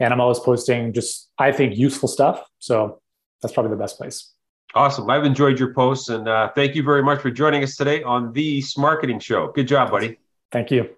and 0.00 0.12
I'm 0.12 0.20
always 0.20 0.40
posting 0.40 0.92
just 0.92 1.30
I 1.38 1.52
think 1.52 1.76
useful 1.76 2.08
stuff. 2.08 2.42
So 2.58 3.00
that's 3.40 3.54
probably 3.54 3.70
the 3.70 3.76
best 3.76 3.98
place. 3.98 4.32
Awesome. 4.74 5.10
I've 5.10 5.24
enjoyed 5.24 5.58
your 5.58 5.74
posts 5.74 6.08
and 6.08 6.28
uh, 6.28 6.50
thank 6.54 6.74
you 6.74 6.82
very 6.82 7.02
much 7.02 7.20
for 7.20 7.30
joining 7.30 7.64
us 7.64 7.76
today 7.76 8.02
on 8.02 8.32
the 8.32 8.60
Smarketing 8.60 9.20
Show. 9.20 9.50
Good 9.52 9.66
job, 9.66 9.90
buddy. 9.90 10.18
Thank 10.52 10.70
you. 10.70 10.88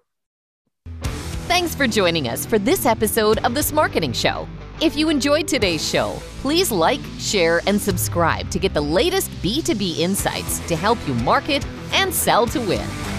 Thanks 1.47 1.75
for 1.75 1.87
joining 1.87 2.27
us 2.27 2.45
for 2.45 2.59
this 2.59 2.85
episode 2.85 3.39
of 3.39 3.53
the 3.53 3.61
Smarketing 3.61 4.13
Show. 4.13 4.47
If 4.81 4.95
you 4.95 5.09
enjoyed 5.09 5.47
today's 5.47 5.87
show, 5.87 6.17
please 6.41 6.71
like, 6.71 6.99
share, 7.19 7.61
and 7.67 7.79
subscribe 7.79 8.49
to 8.51 8.59
get 8.59 8.73
the 8.73 8.81
latest 8.81 9.29
B2B 9.41 9.99
insights 9.99 10.59
to 10.67 10.75
help 10.75 10.97
you 11.07 11.13
market 11.15 11.65
and 11.93 12.13
sell 12.13 12.45
to 12.47 12.59
win. 12.59 13.12